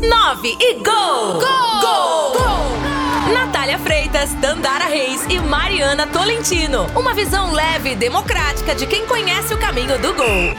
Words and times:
9 0.00 0.56
e 0.60 0.74
gol! 0.74 0.84
Gol! 0.84 1.80
Gol! 1.80 2.32
gol! 2.32 3.34
Natália 3.34 3.78
Freitas, 3.78 4.32
Dandara 4.34 4.84
Reis 4.84 5.24
e 5.28 5.40
Mariana 5.40 6.06
Tolentino. 6.06 6.86
Uma 6.94 7.12
visão 7.14 7.52
leve 7.52 7.90
e 7.90 7.96
democrática 7.96 8.76
de 8.76 8.86
quem 8.86 9.04
conhece 9.06 9.52
o 9.52 9.58
caminho 9.58 9.98
do 9.98 10.14
gol. 10.14 10.54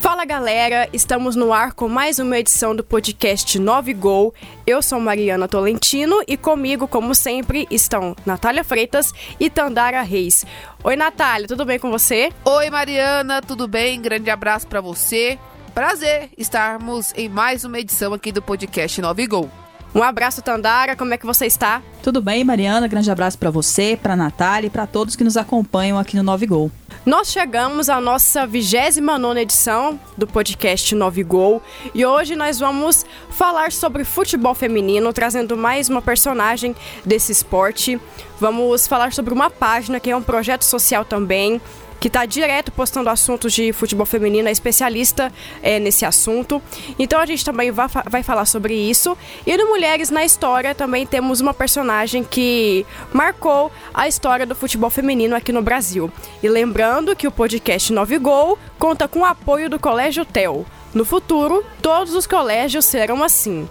Fala 0.00 0.24
galera, 0.24 0.88
estamos 0.92 1.34
no 1.34 1.52
ar 1.52 1.72
com 1.72 1.88
mais 1.88 2.20
uma 2.20 2.38
edição 2.38 2.76
do 2.76 2.84
podcast 2.84 3.58
9 3.58 3.92
Gol. 3.94 4.32
Eu 4.64 4.80
sou 4.82 5.00
Mariana 5.00 5.48
Tolentino 5.48 6.22
e 6.28 6.36
comigo, 6.36 6.86
como 6.86 7.12
sempre, 7.14 7.66
estão 7.70 8.14
Natália 8.24 8.62
Freitas 8.62 9.12
e 9.40 9.50
Tandara 9.50 10.02
Reis. 10.02 10.44
Oi 10.84 10.94
Natália, 10.94 11.48
tudo 11.48 11.64
bem 11.64 11.78
com 11.78 11.90
você? 11.90 12.30
Oi 12.44 12.70
Mariana, 12.70 13.42
tudo 13.42 13.66
bem? 13.66 14.00
Grande 14.00 14.30
abraço 14.30 14.66
para 14.66 14.80
você. 14.80 15.38
Prazer 15.74 16.30
estarmos 16.36 17.12
em 17.16 17.28
mais 17.28 17.64
uma 17.64 17.78
edição 17.78 18.12
aqui 18.12 18.32
do 18.32 18.42
podcast 18.42 19.00
9 19.00 19.26
Gol. 19.26 19.50
Um 19.94 20.02
abraço, 20.02 20.42
Tandara. 20.42 20.96
Como 20.96 21.14
é 21.14 21.18
que 21.18 21.26
você 21.26 21.46
está? 21.46 21.82
Tudo 22.02 22.20
bem, 22.20 22.44
Mariana. 22.44 22.86
Grande 22.88 23.10
abraço 23.10 23.38
para 23.38 23.50
você, 23.50 23.98
para 24.00 24.16
Natália 24.16 24.66
e 24.66 24.70
para 24.70 24.86
todos 24.86 25.16
que 25.16 25.24
nos 25.24 25.36
acompanham 25.36 25.98
aqui 25.98 26.16
no 26.16 26.22
9 26.22 26.46
Gol. 26.46 26.70
Nós 27.06 27.32
chegamos 27.32 27.88
à 27.88 28.00
nossa 28.00 28.46
29 28.46 29.40
edição 29.40 29.98
do 30.16 30.26
podcast 30.26 30.94
9 30.94 31.24
Gol 31.24 31.62
e 31.94 32.04
hoje 32.04 32.36
nós 32.36 32.58
vamos 32.58 33.06
falar 33.30 33.72
sobre 33.72 34.04
futebol 34.04 34.54
feminino, 34.54 35.12
trazendo 35.12 35.56
mais 35.56 35.88
uma 35.88 36.02
personagem 36.02 36.74
desse 37.04 37.32
esporte. 37.32 38.00
Vamos 38.38 38.86
falar 38.86 39.12
sobre 39.12 39.32
uma 39.32 39.50
página 39.50 39.98
que 39.98 40.10
é 40.10 40.16
um 40.16 40.22
projeto 40.22 40.62
social 40.62 41.04
também, 41.04 41.60
que 42.00 42.08
está 42.08 42.24
direto 42.24 42.72
postando 42.72 43.10
assuntos 43.10 43.52
de 43.52 43.72
futebol 43.72 44.06
feminino, 44.06 44.48
é 44.48 44.50
especialista 44.50 45.30
é, 45.62 45.78
nesse 45.78 46.04
assunto. 46.06 46.60
Então 46.98 47.20
a 47.20 47.26
gente 47.26 47.44
também 47.44 47.70
vai, 47.70 47.86
vai 48.08 48.22
falar 48.22 48.46
sobre 48.46 48.74
isso. 48.74 49.16
E 49.46 49.56
no 49.56 49.68
Mulheres 49.68 50.10
na 50.10 50.24
História 50.24 50.74
também 50.74 51.06
temos 51.06 51.40
uma 51.40 51.52
personagem 51.52 52.24
que 52.24 52.86
marcou 53.12 53.70
a 53.92 54.08
história 54.08 54.46
do 54.46 54.54
futebol 54.54 54.88
feminino 54.88 55.36
aqui 55.36 55.52
no 55.52 55.62
Brasil. 55.62 56.10
E 56.42 56.48
lembrando 56.48 57.14
que 57.14 57.28
o 57.28 57.30
podcast 57.30 57.92
9 57.92 58.18
Gol 58.18 58.58
conta 58.78 59.06
com 59.06 59.20
o 59.20 59.24
apoio 59.24 59.68
do 59.68 59.78
Colégio 59.78 60.24
TEL. 60.24 60.64
No 60.94 61.04
futuro, 61.04 61.64
todos 61.82 62.14
os 62.14 62.26
colégios 62.26 62.84
serão 62.84 63.22
assim. 63.22 63.68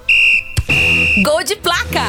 Gol 1.24 1.44
de 1.44 1.56
placa! 1.56 2.04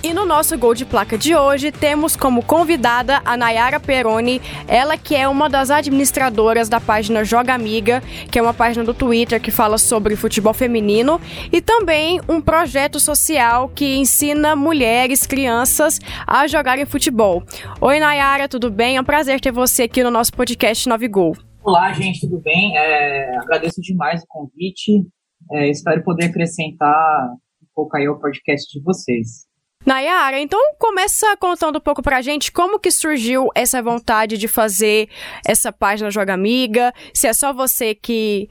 E 0.00 0.14
no 0.14 0.24
nosso 0.24 0.56
gol 0.56 0.74
de 0.74 0.86
placa 0.86 1.18
de 1.18 1.34
hoje, 1.34 1.72
temos 1.72 2.14
como 2.14 2.40
convidada 2.40 3.20
a 3.24 3.36
Nayara 3.36 3.80
Peroni, 3.80 4.40
ela 4.68 4.96
que 4.96 5.16
é 5.16 5.26
uma 5.26 5.50
das 5.50 5.72
administradoras 5.72 6.68
da 6.68 6.80
página 6.80 7.24
Joga 7.24 7.52
Amiga, 7.52 8.00
que 8.30 8.38
é 8.38 8.42
uma 8.42 8.54
página 8.54 8.84
do 8.84 8.94
Twitter 8.94 9.40
que 9.40 9.50
fala 9.50 9.76
sobre 9.76 10.14
futebol 10.14 10.54
feminino, 10.54 11.20
e 11.52 11.60
também 11.60 12.20
um 12.28 12.40
projeto 12.40 13.00
social 13.00 13.68
que 13.70 13.96
ensina 13.96 14.54
mulheres, 14.54 15.26
crianças 15.26 15.98
a 16.24 16.46
jogarem 16.46 16.86
futebol. 16.86 17.42
Oi, 17.80 17.98
Nayara, 17.98 18.48
tudo 18.48 18.70
bem? 18.70 18.98
É 18.98 19.00
um 19.00 19.04
prazer 19.04 19.40
ter 19.40 19.50
você 19.50 19.82
aqui 19.82 20.04
no 20.04 20.12
nosso 20.12 20.32
podcast 20.32 20.88
9 20.88 21.08
Gol. 21.08 21.36
Olá, 21.60 21.92
gente, 21.92 22.20
tudo 22.20 22.40
bem? 22.40 22.78
É, 22.78 23.36
agradeço 23.36 23.80
demais 23.80 24.22
o 24.22 24.26
convite. 24.28 25.04
É, 25.50 25.68
espero 25.68 26.04
poder 26.04 26.26
acrescentar 26.26 27.32
um 27.60 27.66
pouco 27.74 27.96
aí 27.96 28.06
ao 28.06 28.18
podcast 28.20 28.70
de 28.72 28.80
vocês. 28.84 29.48
Nayara, 29.88 30.38
então 30.38 30.60
começa 30.78 31.34
contando 31.38 31.78
um 31.78 31.80
pouco 31.80 32.02
pra 32.02 32.20
gente 32.20 32.52
como 32.52 32.78
que 32.78 32.90
surgiu 32.90 33.48
essa 33.54 33.80
vontade 33.82 34.36
de 34.36 34.46
fazer 34.46 35.08
essa 35.46 35.72
página 35.72 36.10
Joga 36.10 36.34
Amiga, 36.34 36.92
se 37.14 37.26
é 37.26 37.32
só 37.32 37.54
você 37.54 37.94
que 37.94 38.50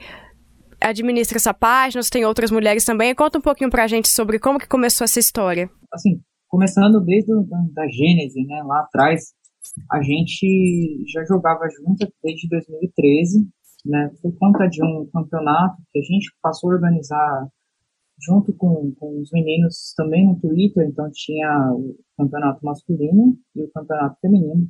administra 0.82 1.38
essa 1.38 1.54
página, 1.54 2.02
se 2.02 2.10
tem 2.10 2.26
outras 2.26 2.50
mulheres 2.50 2.84
também. 2.84 3.14
Conta 3.14 3.38
um 3.38 3.42
pouquinho 3.42 3.70
pra 3.70 3.86
gente 3.86 4.08
sobre 4.08 4.40
como 4.40 4.58
que 4.58 4.68
começou 4.68 5.06
essa 5.06 5.20
história. 5.20 5.70
Assim, 5.94 6.20
começando 6.48 7.00
desde 7.02 7.32
a 7.32 7.36
da 7.72 7.88
Gênese, 7.88 8.44
né, 8.48 8.64
lá 8.66 8.80
atrás, 8.80 9.26
a 9.92 10.02
gente 10.02 11.04
já 11.14 11.24
jogava 11.24 11.68
junto 11.70 12.12
desde 12.24 12.50
2013, 12.50 13.48
né, 13.86 14.10
por 14.24 14.36
conta 14.40 14.68
de 14.68 14.84
um 14.84 15.08
campeonato 15.14 15.76
que 15.92 16.00
a 16.00 16.02
gente 16.02 16.32
passou 16.42 16.72
a 16.72 16.74
organizar 16.74 17.48
junto 18.20 18.54
com, 18.54 18.94
com 19.00 19.22
os 19.22 19.32
meninos 19.32 19.94
também 19.96 20.28
no 20.28 20.40
Twitter, 20.40 20.88
então 20.88 21.10
tinha 21.14 21.72
o 21.74 21.96
campeonato 22.18 22.66
masculino 22.66 23.38
e 23.56 23.64
o 23.64 23.72
campeonato 23.72 24.20
feminino. 24.20 24.68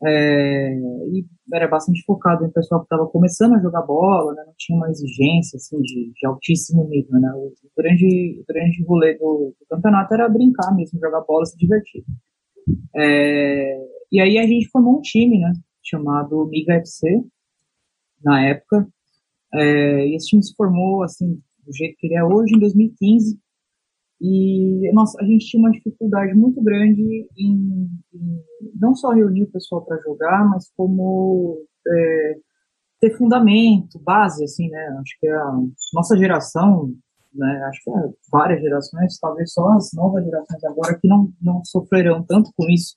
É, 0.00 0.74
e 1.10 1.26
era 1.52 1.66
bastante 1.66 2.04
focado 2.04 2.44
em 2.44 2.52
pessoal 2.52 2.80
que 2.80 2.84
estava 2.84 3.08
começando 3.08 3.54
a 3.54 3.60
jogar 3.60 3.82
bola, 3.82 4.32
né, 4.32 4.44
não 4.46 4.54
tinha 4.56 4.76
uma 4.76 4.88
exigência 4.90 5.56
assim, 5.56 5.80
de, 5.80 6.12
de 6.14 6.26
altíssimo 6.26 6.84
nível. 6.88 7.18
Né, 7.18 7.32
o, 7.34 7.52
grande, 7.76 8.40
o 8.40 8.44
grande 8.46 8.84
rolê 8.84 9.14
do, 9.18 9.54
do, 9.58 9.66
campeonato 9.68 10.14
era 10.14 10.28
brincar 10.28 10.72
mesmo, 10.74 11.00
jogar 11.00 11.22
bola, 11.22 11.44
se 11.46 11.56
divertir. 11.56 12.04
É, 12.94 13.76
e 14.12 14.20
aí 14.20 14.38
a 14.38 14.46
gente 14.46 14.68
formou 14.68 14.98
um 14.98 15.00
time 15.00 15.40
né, 15.40 15.52
chamado 15.82 16.46
Miga 16.46 16.74
FC, 16.74 17.24
na 18.22 18.46
época, 18.46 18.86
é, 19.54 20.06
e 20.06 20.14
esse 20.14 20.28
time 20.28 20.42
se 20.42 20.54
formou 20.54 21.02
assim 21.02 21.40
do 21.68 21.76
jeito 21.76 21.96
que 21.98 22.06
ele 22.06 22.16
é 22.16 22.24
hoje, 22.24 22.56
em 22.56 22.58
2015. 22.58 23.38
E 24.20 24.90
nossa, 24.92 25.20
a 25.20 25.24
gente 25.24 25.46
tinha 25.46 25.60
uma 25.60 25.70
dificuldade 25.70 26.34
muito 26.34 26.60
grande 26.62 27.28
em, 27.36 27.88
em 28.12 28.42
não 28.80 28.94
só 28.94 29.10
reunir 29.10 29.44
o 29.44 29.50
pessoal 29.52 29.84
para 29.84 30.00
jogar, 30.02 30.48
mas 30.48 30.72
como 30.76 31.64
é, 31.86 32.34
ter 33.00 33.16
fundamento, 33.16 34.00
base, 34.00 34.42
assim, 34.42 34.68
né? 34.70 34.98
Acho 35.00 35.20
que 35.20 35.28
a 35.28 35.52
nossa 35.94 36.16
geração, 36.16 36.92
né? 37.32 37.62
Acho 37.68 37.84
que 37.84 37.90
várias 38.32 38.60
gerações, 38.60 39.18
talvez 39.20 39.52
só 39.52 39.68
as 39.74 39.90
novas 39.92 40.24
gerações 40.24 40.64
agora 40.64 40.98
que 40.98 41.06
não, 41.06 41.32
não 41.40 41.64
sofrerão 41.64 42.24
tanto 42.26 42.50
com 42.56 42.68
isso, 42.68 42.96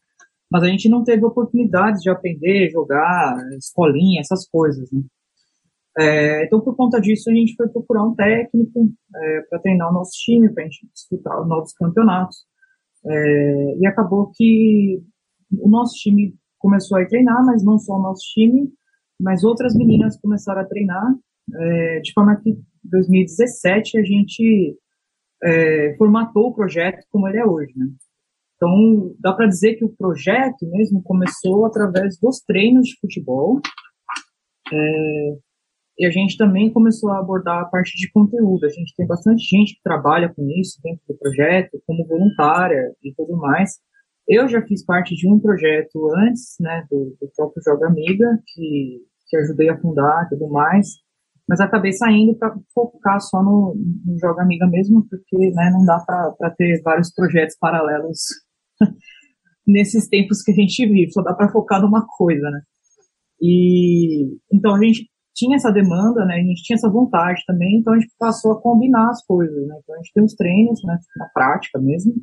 mas 0.52 0.64
a 0.64 0.68
gente 0.68 0.90
não 0.90 1.04
teve 1.04 1.24
oportunidades 1.24 2.02
de 2.02 2.10
aprender, 2.10 2.72
jogar, 2.72 3.38
escolinha, 3.58 4.22
essas 4.22 4.48
coisas, 4.50 4.92
né? 4.92 5.02
É, 5.98 6.46
então, 6.46 6.62
por 6.62 6.76
conta 6.76 7.00
disso, 7.02 7.30
a 7.30 7.34
gente 7.34 7.56
foi 7.56 7.68
procurar 7.68 8.04
um 8.06 8.16
técnico 8.16 8.90
é, 9.16 9.42
para 9.50 9.60
treinar 9.60 9.90
o 9.90 9.94
nosso 9.94 10.12
time, 10.24 10.54
para 10.54 10.64
a 10.64 10.66
gente 10.66 10.88
disputar 10.94 11.46
novos 11.46 11.74
campeonatos. 11.74 12.38
É, 13.06 13.78
e 13.80 13.86
acabou 13.86 14.32
que 14.34 15.02
o 15.60 15.70
nosso 15.70 15.96
time 15.96 16.36
começou 16.60 16.98
a 16.98 17.06
treinar, 17.06 17.46
mas 17.46 17.64
não 17.64 17.78
só 17.78 17.96
o 17.96 18.02
nosso 18.02 18.22
time, 18.34 18.72
mas 19.20 19.44
outras 19.44 19.76
meninas 19.76 20.20
começaram 20.20 20.62
a 20.62 20.66
treinar, 20.66 21.14
é, 21.54 22.00
de 22.00 22.14
forma 22.14 22.36
que 22.38 22.52
em 22.52 22.64
2017 22.84 24.00
a 24.00 24.04
gente 24.04 24.78
é, 25.44 25.96
formatou 25.98 26.48
o 26.48 26.54
projeto 26.54 27.06
como 27.10 27.28
ele 27.28 27.38
é 27.38 27.46
hoje. 27.46 27.74
Né? 27.76 27.88
Então, 28.56 29.16
dá 29.20 29.34
para 29.34 29.48
dizer 29.48 29.76
que 29.76 29.84
o 29.84 29.90
projeto 29.90 30.70
mesmo 30.70 31.02
começou 31.04 31.66
através 31.66 32.18
dos 32.20 32.40
treinos 32.42 32.88
de 32.88 33.00
futebol. 33.00 33.60
É, 34.72 35.38
e 35.98 36.06
a 36.06 36.10
gente 36.10 36.38
também 36.38 36.72
começou 36.72 37.12
a 37.12 37.20
abordar 37.20 37.62
a 37.62 37.66
parte 37.66 37.96
de 37.98 38.12
conteúdo. 38.12 38.66
A 38.66 38.70
gente 38.70 38.94
tem 38.96 39.06
bastante 39.06 39.44
gente 39.44 39.76
que 39.76 39.84
trabalha 39.84 40.34
com 40.34 40.48
isso 40.50 40.80
dentro 40.84 41.02
do 41.08 41.18
projeto, 41.18 41.82
como 41.86 42.08
voluntária 42.08 42.96
e 43.04 43.14
tudo 43.14 43.38
mais. 43.38 43.72
Eu 44.28 44.48
já 44.48 44.62
fiz 44.62 44.86
parte 44.86 45.16
de 45.16 45.28
um 45.28 45.40
projeto 45.40 46.10
antes, 46.16 46.56
né, 46.60 46.86
do, 46.90 47.16
do 47.20 47.30
próprio 47.36 47.62
Joga 47.64 47.88
Amiga, 47.88 48.26
que, 48.48 49.02
que 49.28 49.38
ajudei 49.38 49.70
a 49.70 49.80
fundar 49.80 50.26
e 50.26 50.30
tudo 50.30 50.50
mais, 50.50 50.88
mas 51.48 51.60
acabei 51.60 51.92
saindo 51.92 52.34
para 52.38 52.56
focar 52.74 53.20
só 53.20 53.44
no, 53.44 53.76
no, 54.06 54.18
Joga 54.20 54.44
Amiga 54.44 54.66
mesmo, 54.68 55.06
porque 55.10 55.52
né, 55.52 55.70
não 55.72 55.84
dá 55.86 56.00
para 56.00 56.50
ter 56.52 56.82
vários 56.82 57.14
projetos 57.14 57.58
paralelos 57.60 58.20
nesses 59.68 60.08
tempos 60.08 60.42
que 60.42 60.52
a 60.52 60.56
gente 60.56 60.88
vive, 60.88 61.12
só 61.12 61.22
dá 61.22 61.34
para 61.34 61.52
focar 61.52 61.82
numa 61.82 62.06
coisa, 62.08 62.50
né? 62.50 62.62
E 63.42 64.38
então 64.54 64.76
a 64.76 64.82
gente 64.82 65.11
tinha 65.34 65.56
essa 65.56 65.72
demanda, 65.72 66.26
né, 66.26 66.36
a 66.36 66.44
gente 66.44 66.64
tinha 66.64 66.76
essa 66.76 66.90
vontade 66.90 67.42
também, 67.48 67.80
então 67.80 67.94
a 67.94 68.00
gente 68.00 68.14
passou 68.20 68.54
a 68.54 68.62
combinar 68.62 69.10
as 69.10 69.26
coisas, 69.26 69.68
né, 69.68 69.76
então 69.82 69.96
a 69.96 69.98
gente 70.00 70.14
tem 70.14 70.24
os 70.24 70.36
treinos, 70.36 70.84
né, 70.84 70.98
na 71.18 71.28
prática 71.34 71.80
mesmo, 71.80 72.14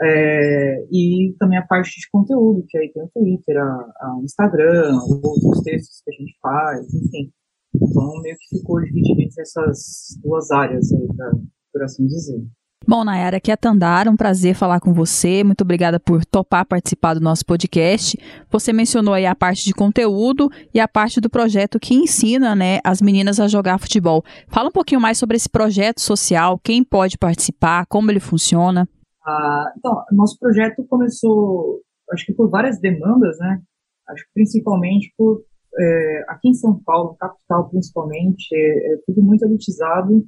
é, 0.00 0.86
e 0.90 1.34
também 1.38 1.58
a 1.58 1.66
parte 1.66 1.98
de 1.98 2.08
conteúdo, 2.10 2.64
que 2.68 2.76
aí 2.76 2.92
tem 2.92 3.02
o 3.02 3.10
Twitter, 3.14 3.56
a 3.58 4.20
Instagram, 4.22 4.98
outros 5.08 5.62
textos 5.62 6.02
que 6.04 6.14
a 6.14 6.18
gente 6.18 6.38
faz, 6.40 6.94
enfim. 6.94 7.32
Então, 7.74 8.20
meio 8.22 8.36
que 8.38 8.58
ficou 8.58 8.80
dividido 8.80 9.22
entre 9.22 9.42
essas 9.42 10.18
duas 10.22 10.50
áreas 10.50 10.92
aí, 10.92 11.06
pra, 11.16 11.30
por 11.72 11.82
assim 11.82 12.06
dizer. 12.06 12.42
Bom, 12.88 13.02
Nayara, 13.02 13.38
aqui 13.38 13.50
é 13.50 13.54
a 13.54 13.56
Tandara, 13.56 14.08
um 14.08 14.16
prazer 14.16 14.54
falar 14.54 14.78
com 14.78 14.92
você. 14.92 15.42
Muito 15.42 15.62
obrigada 15.62 15.98
por 15.98 16.24
topar 16.24 16.64
participar 16.64 17.14
do 17.14 17.20
nosso 17.20 17.44
podcast. 17.44 18.16
Você 18.48 18.72
mencionou 18.72 19.12
aí 19.12 19.26
a 19.26 19.34
parte 19.34 19.64
de 19.64 19.74
conteúdo 19.74 20.48
e 20.72 20.78
a 20.78 20.86
parte 20.86 21.20
do 21.20 21.28
projeto 21.28 21.80
que 21.80 21.94
ensina 21.94 22.54
né, 22.54 22.78
as 22.84 23.02
meninas 23.02 23.40
a 23.40 23.48
jogar 23.48 23.80
futebol. 23.80 24.22
Fala 24.46 24.68
um 24.68 24.72
pouquinho 24.72 25.00
mais 25.00 25.18
sobre 25.18 25.36
esse 25.36 25.50
projeto 25.50 26.00
social, 26.00 26.60
quem 26.62 26.84
pode 26.84 27.18
participar, 27.18 27.86
como 27.86 28.08
ele 28.08 28.20
funciona. 28.20 28.88
Ah, 29.26 29.64
então, 29.76 30.04
nosso 30.12 30.38
projeto 30.38 30.86
começou, 30.88 31.80
acho 32.12 32.24
que 32.24 32.34
por 32.34 32.48
várias 32.48 32.78
demandas, 32.78 33.36
né? 33.40 33.62
Acho 34.10 34.22
que 34.26 34.30
principalmente 34.32 35.12
por 35.18 35.42
é, 35.76 36.24
aqui 36.28 36.50
em 36.50 36.54
São 36.54 36.80
Paulo, 36.84 37.16
capital 37.18 37.68
principalmente, 37.68 38.46
é, 38.54 38.92
é, 38.94 38.98
tudo 39.04 39.22
muito 39.24 39.44
elitizado 39.44 40.24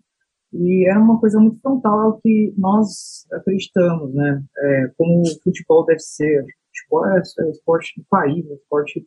e 0.52 0.88
era 0.90 1.00
uma 1.00 1.20
coisa 1.20 1.38
muito 1.38 1.60
frontal 1.60 2.00
ao 2.00 2.20
que 2.20 2.54
nós 2.56 3.26
acreditamos, 3.32 4.14
né? 4.14 4.42
É, 4.58 4.90
como 4.96 5.22
o 5.22 5.42
futebol 5.42 5.84
deve 5.84 6.00
ser. 6.00 6.44
Futebol 6.74 7.06
é, 7.06 7.18
é 7.18 7.50
esporte 7.50 8.00
do 8.00 8.06
país, 8.08 8.48
é 8.50 8.54
esporte 8.54 9.06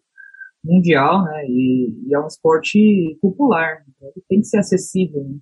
mundial, 0.64 1.24
né? 1.24 1.46
E, 1.48 2.08
e, 2.08 2.14
é 2.14 2.20
um 2.20 2.28
esporte 2.28 3.18
popular, 3.22 3.84
ele 4.02 4.26
tem 4.30 4.40
que 4.40 4.48
ser 4.48 4.60
acessível. 4.60 5.24
Né? 5.24 5.38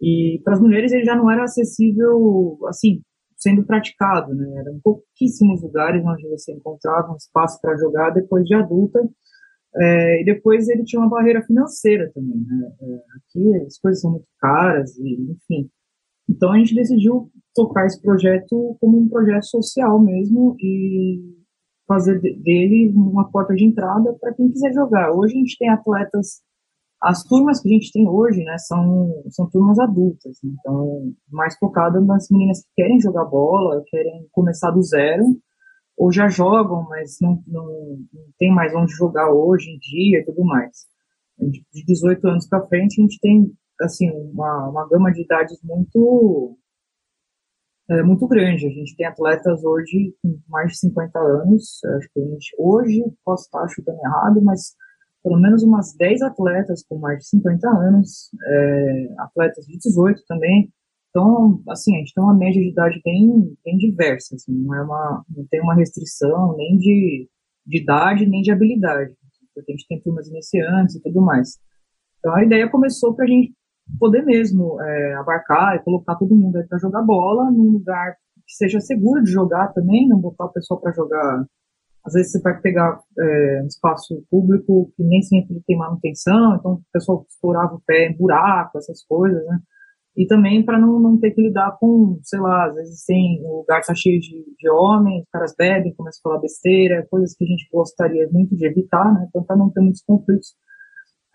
E 0.00 0.40
para 0.44 0.54
as 0.54 0.60
mulheres 0.60 0.92
ele 0.92 1.04
já 1.04 1.14
não 1.14 1.30
era 1.30 1.44
acessível, 1.44 2.58
assim, 2.68 3.02
sendo 3.36 3.64
praticado, 3.64 4.34
né? 4.34 4.46
Eram 4.58 4.80
pouquíssimos 4.82 5.62
lugares 5.62 6.02
onde 6.04 6.26
você 6.28 6.52
encontrava 6.52 7.12
um 7.12 7.16
espaço 7.16 7.60
para 7.60 7.76
jogar 7.76 8.10
depois 8.10 8.44
de 8.46 8.54
adulta. 8.54 9.00
É, 9.76 10.22
e 10.22 10.24
depois 10.24 10.68
ele 10.68 10.84
tinha 10.84 11.00
uma 11.00 11.10
barreira 11.10 11.42
financeira 11.42 12.10
também, 12.14 12.36
né? 12.46 12.72
É, 12.80 12.94
aqui 13.16 13.64
as 13.66 13.78
coisas 13.78 14.00
são 14.00 14.12
muito 14.12 14.26
caras 14.40 14.96
e, 14.98 15.32
enfim. 15.32 15.68
Então 16.28 16.52
a 16.52 16.58
gente 16.58 16.74
decidiu 16.74 17.30
tocar 17.54 17.86
esse 17.86 18.00
projeto 18.00 18.76
como 18.80 18.98
um 18.98 19.08
projeto 19.08 19.46
social 19.46 20.00
mesmo 20.02 20.56
e 20.60 21.20
fazer 21.86 22.18
dele 22.20 22.92
uma 22.94 23.30
porta 23.30 23.54
de 23.54 23.64
entrada 23.64 24.16
para 24.20 24.32
quem 24.34 24.50
quiser 24.50 24.72
jogar. 24.72 25.12
Hoje 25.12 25.34
a 25.34 25.38
gente 25.38 25.58
tem 25.58 25.68
atletas, 25.68 26.40
as 27.02 27.22
turmas 27.24 27.60
que 27.60 27.68
a 27.68 27.72
gente 27.72 27.92
tem 27.92 28.08
hoje, 28.08 28.42
né, 28.42 28.56
são, 28.58 29.12
são 29.30 29.48
turmas 29.50 29.78
adultas, 29.78 30.38
então 30.42 31.12
mais 31.30 31.56
focada 31.58 32.00
nas 32.00 32.28
meninas 32.30 32.60
que 32.60 32.70
querem 32.76 33.00
jogar 33.00 33.26
bola, 33.26 33.82
querem 33.88 34.26
começar 34.32 34.70
do 34.70 34.82
zero, 34.82 35.24
ou 35.96 36.12
já 36.12 36.28
jogam, 36.28 36.82
mas 36.88 37.18
não, 37.20 37.42
não, 37.46 37.66
não 38.12 38.24
tem 38.38 38.52
mais 38.52 38.74
onde 38.74 38.92
jogar 38.92 39.30
hoje 39.32 39.70
em 39.70 39.78
dia 39.78 40.20
e 40.20 40.24
tudo 40.24 40.44
mais. 40.44 40.86
De 41.38 41.84
18 41.84 42.26
anos 42.28 42.48
para 42.48 42.66
frente, 42.66 43.00
a 43.00 43.02
gente 43.02 43.18
tem 43.20 43.52
assim 43.80 44.10
uma, 44.10 44.68
uma 44.68 44.88
gama 44.88 45.12
de 45.12 45.22
idades 45.22 45.58
muito 45.62 46.56
é, 47.90 48.02
muito 48.02 48.26
grande. 48.26 48.66
A 48.66 48.70
gente 48.70 48.96
tem 48.96 49.06
atletas 49.06 49.62
hoje 49.64 50.14
com 50.22 50.38
mais 50.48 50.72
de 50.72 50.78
50 50.78 51.18
anos. 51.18 51.80
Acho 51.84 52.08
que 52.12 52.20
a 52.20 52.24
gente, 52.24 52.56
hoje, 52.58 53.04
posso 53.24 53.44
estar 53.44 53.66
chutando 53.68 53.98
errado, 54.04 54.42
mas 54.42 54.74
pelo 55.22 55.40
menos 55.40 55.62
umas 55.62 55.94
10 55.96 56.22
atletas 56.22 56.84
com 56.86 56.98
mais 56.98 57.18
de 57.18 57.28
50 57.28 57.66
anos, 57.68 58.30
é, 58.46 59.06
atletas 59.18 59.64
de 59.66 59.78
18 59.78 60.22
também. 60.28 60.70
Então, 61.14 61.62
assim, 61.68 61.94
a 61.94 61.98
gente 61.98 62.12
tem 62.12 62.24
uma 62.24 62.34
média 62.34 62.60
de 62.60 62.70
idade 62.70 63.00
bem, 63.04 63.56
bem 63.64 63.76
diversa, 63.78 64.34
assim, 64.34 64.52
não, 64.52 64.74
é 64.74 64.82
uma, 64.82 65.24
não 65.36 65.46
tem 65.48 65.60
uma 65.60 65.76
restrição 65.76 66.56
nem 66.56 66.76
de, 66.76 67.28
de 67.64 67.82
idade, 67.82 68.26
nem 68.26 68.42
de 68.42 68.50
habilidade, 68.50 69.14
porque 69.54 69.70
a 69.70 69.76
gente 69.76 69.86
tem 69.86 70.00
turmas 70.00 70.26
iniciantes 70.26 70.96
e 70.96 71.00
tudo 71.00 71.20
mais. 71.20 71.56
Então, 72.18 72.34
a 72.34 72.42
ideia 72.42 72.68
começou 72.68 73.14
para 73.14 73.26
a 73.26 73.28
gente 73.28 73.54
poder 74.00 74.24
mesmo 74.24 74.80
é, 74.82 75.14
abarcar 75.14 75.76
e 75.76 75.84
colocar 75.84 76.16
todo 76.16 76.34
mundo 76.34 76.56
aí 76.56 76.66
para 76.66 76.78
jogar 76.78 77.02
bola 77.02 77.48
num 77.48 77.70
lugar 77.70 78.16
que 78.44 78.56
seja 78.56 78.80
seguro 78.80 79.22
de 79.22 79.30
jogar 79.30 79.68
também, 79.68 80.08
não 80.08 80.18
botar 80.18 80.46
o 80.46 80.52
pessoal 80.52 80.80
para 80.80 80.92
jogar. 80.92 81.46
Às 82.04 82.14
vezes 82.14 82.32
você 82.32 82.40
vai 82.40 82.60
pegar 82.60 83.00
é, 83.16 83.60
um 83.62 83.66
espaço 83.68 84.20
público 84.28 84.92
que 84.96 85.04
nem 85.04 85.22
sempre 85.22 85.62
tem 85.64 85.78
manutenção, 85.78 86.56
então 86.56 86.72
o 86.72 86.82
pessoal 86.92 87.24
estourava 87.28 87.76
o 87.76 87.82
pé 87.86 88.08
em 88.08 88.16
buraco, 88.16 88.78
essas 88.78 89.04
coisas, 89.04 89.46
né? 89.46 89.60
E 90.16 90.26
também 90.26 90.64
para 90.64 90.78
não, 90.78 91.00
não 91.00 91.18
ter 91.18 91.32
que 91.32 91.42
lidar 91.42 91.76
com, 91.78 92.18
sei 92.22 92.38
lá, 92.38 92.66
às 92.66 92.74
vezes 92.74 93.04
tem 93.04 93.42
o 93.44 93.58
lugar 93.58 93.80
está 93.80 93.94
cheio 93.94 94.20
de, 94.20 94.44
de 94.58 94.70
homens, 94.70 95.24
os 95.24 95.30
caras 95.30 95.54
bebem, 95.58 95.94
começam 95.94 96.20
a 96.20 96.28
falar 96.30 96.40
besteira, 96.40 97.06
coisas 97.10 97.34
que 97.36 97.44
a 97.44 97.48
gente 97.48 97.68
gostaria 97.72 98.28
muito 98.30 98.54
de 98.56 98.66
evitar, 98.66 99.12
né? 99.12 99.26
Então, 99.28 99.42
para 99.42 99.56
não 99.56 99.70
ter 99.70 99.80
muitos 99.80 100.02
conflitos 100.02 100.54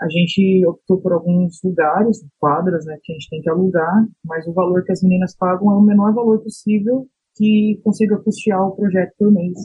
a 0.02 0.08
gente 0.08 0.66
optou 0.66 1.02
por 1.02 1.12
alguns 1.12 1.60
lugares, 1.62 2.26
quadras, 2.40 2.86
né, 2.86 2.98
que 3.04 3.12
a 3.12 3.16
gente 3.16 3.30
tem 3.30 3.42
que 3.42 3.50
alugar, 3.50 4.08
mas 4.24 4.48
o 4.48 4.54
valor 4.54 4.84
que 4.86 4.94
as 4.94 5.04
meninas 5.04 5.36
pagam 5.36 5.72
é 5.72 5.76
o 5.76 5.82
menor 5.82 6.14
valor 6.14 6.42
possível 6.42 7.06
que 7.36 7.80
consiga 7.84 8.18
custear 8.20 8.66
o 8.66 8.76
projeto 8.76 9.14
por 9.18 9.32
mês. 9.32 9.58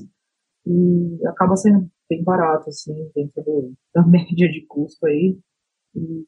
E 0.66 1.18
acaba 1.28 1.56
sendo 1.56 1.88
bem 2.08 2.22
barato, 2.24 2.68
assim, 2.68 2.94
dentro 3.14 3.42
do, 3.44 3.72
da 3.94 4.04
média 4.06 4.48
de 4.48 4.64
custo 4.66 5.06
aí. 5.06 5.38
E, 5.94 6.24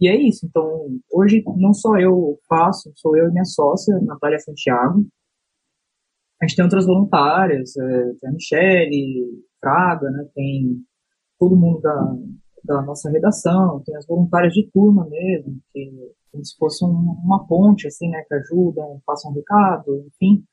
e, 0.00 0.08
é 0.08 0.16
isso. 0.16 0.46
Então, 0.46 0.88
hoje 1.12 1.42
não 1.56 1.72
só 1.72 1.96
eu 1.98 2.38
faço, 2.48 2.92
sou 2.96 3.16
eu 3.16 3.28
e 3.28 3.32
minha 3.32 3.44
sócia, 3.44 3.98
Natália 4.02 4.38
Santiago. 4.38 5.06
A 6.40 6.46
gente 6.46 6.56
tem 6.56 6.64
outras 6.64 6.86
voluntárias, 6.86 7.76
é, 7.76 8.12
tem 8.20 8.30
a 8.30 8.32
Michelle, 8.32 9.44
Fraga, 9.58 10.10
né, 10.10 10.28
tem 10.34 10.84
todo 11.38 11.56
mundo 11.56 11.80
da, 11.80 12.16
da 12.64 12.82
nossa 12.82 13.10
redação, 13.10 13.82
tem 13.84 13.96
as 13.96 14.06
voluntárias 14.06 14.52
de 14.52 14.68
turma 14.70 15.08
mesmo, 15.08 15.58
que 15.72 15.90
como 16.30 16.44
se 16.44 16.56
fosse 16.58 16.84
um, 16.84 16.88
uma 17.24 17.46
ponte, 17.46 17.86
assim, 17.86 18.10
né, 18.10 18.22
que 18.28 18.34
ajudam, 18.34 19.00
passam 19.06 19.30
um 19.30 19.34
recado, 19.34 20.06
enfim. 20.06 20.44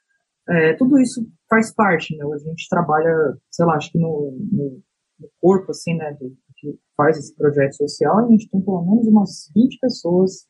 É, 0.48 0.74
tudo 0.74 1.00
isso 1.00 1.26
faz 1.50 1.74
parte, 1.74 2.16
né, 2.16 2.24
a 2.26 2.38
gente 2.38 2.68
trabalha, 2.70 3.38
sei 3.52 3.66
lá, 3.66 3.76
acho 3.76 3.92
que 3.92 4.00
no, 4.00 4.38
no, 4.52 4.82
no 5.20 5.30
corpo, 5.42 5.72
assim, 5.72 5.96
né, 5.96 6.14
do, 6.14 6.34
que 6.64 6.80
faz 6.96 7.18
esse 7.18 7.36
projeto 7.36 7.76
social, 7.76 8.20
a 8.20 8.28
gente 8.30 8.50
tem 8.50 8.62
pelo 8.62 8.84
menos 8.86 9.08
umas 9.08 9.52
20 9.54 9.80
pessoas 9.80 10.48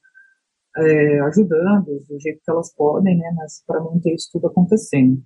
é, 0.78 1.20
ajudando 1.22 1.86
do 1.86 2.20
jeito 2.20 2.42
que 2.44 2.52
elas 2.52 2.74
podem, 2.76 3.18
né, 3.18 3.30
para 3.66 3.84
manter 3.84 4.14
isso 4.14 4.30
tudo 4.32 4.48
acontecendo. 4.48 5.22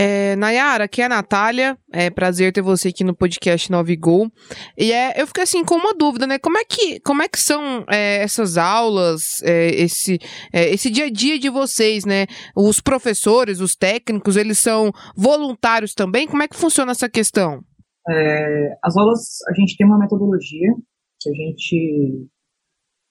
É, 0.00 0.36
Nayara, 0.36 0.84
aqui 0.84 1.02
é 1.02 1.06
a 1.06 1.08
Natália. 1.08 1.76
É 1.92 2.08
prazer 2.08 2.52
ter 2.52 2.62
você 2.62 2.90
aqui 2.90 3.02
no 3.02 3.16
podcast 3.16 3.68
9 3.68 3.96
Gol. 3.96 4.30
E 4.76 4.92
é, 4.92 5.20
eu 5.20 5.26
fiquei 5.26 5.42
assim 5.42 5.64
com 5.64 5.74
uma 5.74 5.92
dúvida, 5.92 6.24
né? 6.24 6.38
Como 6.38 6.56
é 6.56 6.64
que, 6.64 7.00
como 7.00 7.20
é 7.20 7.28
que 7.28 7.40
são 7.40 7.84
é, 7.90 8.22
essas 8.22 8.56
aulas, 8.56 9.42
é, 9.42 9.70
esse, 9.70 10.20
é, 10.52 10.72
esse 10.72 10.88
dia 10.88 11.06
a 11.06 11.10
dia 11.10 11.36
de 11.36 11.50
vocês, 11.50 12.04
né? 12.04 12.26
Os 12.54 12.78
professores, 12.80 13.58
os 13.58 13.74
técnicos, 13.74 14.36
eles 14.36 14.60
são 14.60 14.92
voluntários 15.16 15.94
também? 15.94 16.28
Como 16.28 16.44
é 16.44 16.46
que 16.46 16.54
funciona 16.54 16.92
essa 16.92 17.08
questão? 17.08 17.64
É, 18.08 18.78
as 18.82 18.96
aulas, 18.96 19.38
a 19.48 19.54
gente 19.54 19.76
tem 19.76 19.86
uma 19.86 19.98
metodologia 19.98 20.74
que 21.20 21.30
a 21.30 21.32
gente 21.32 22.28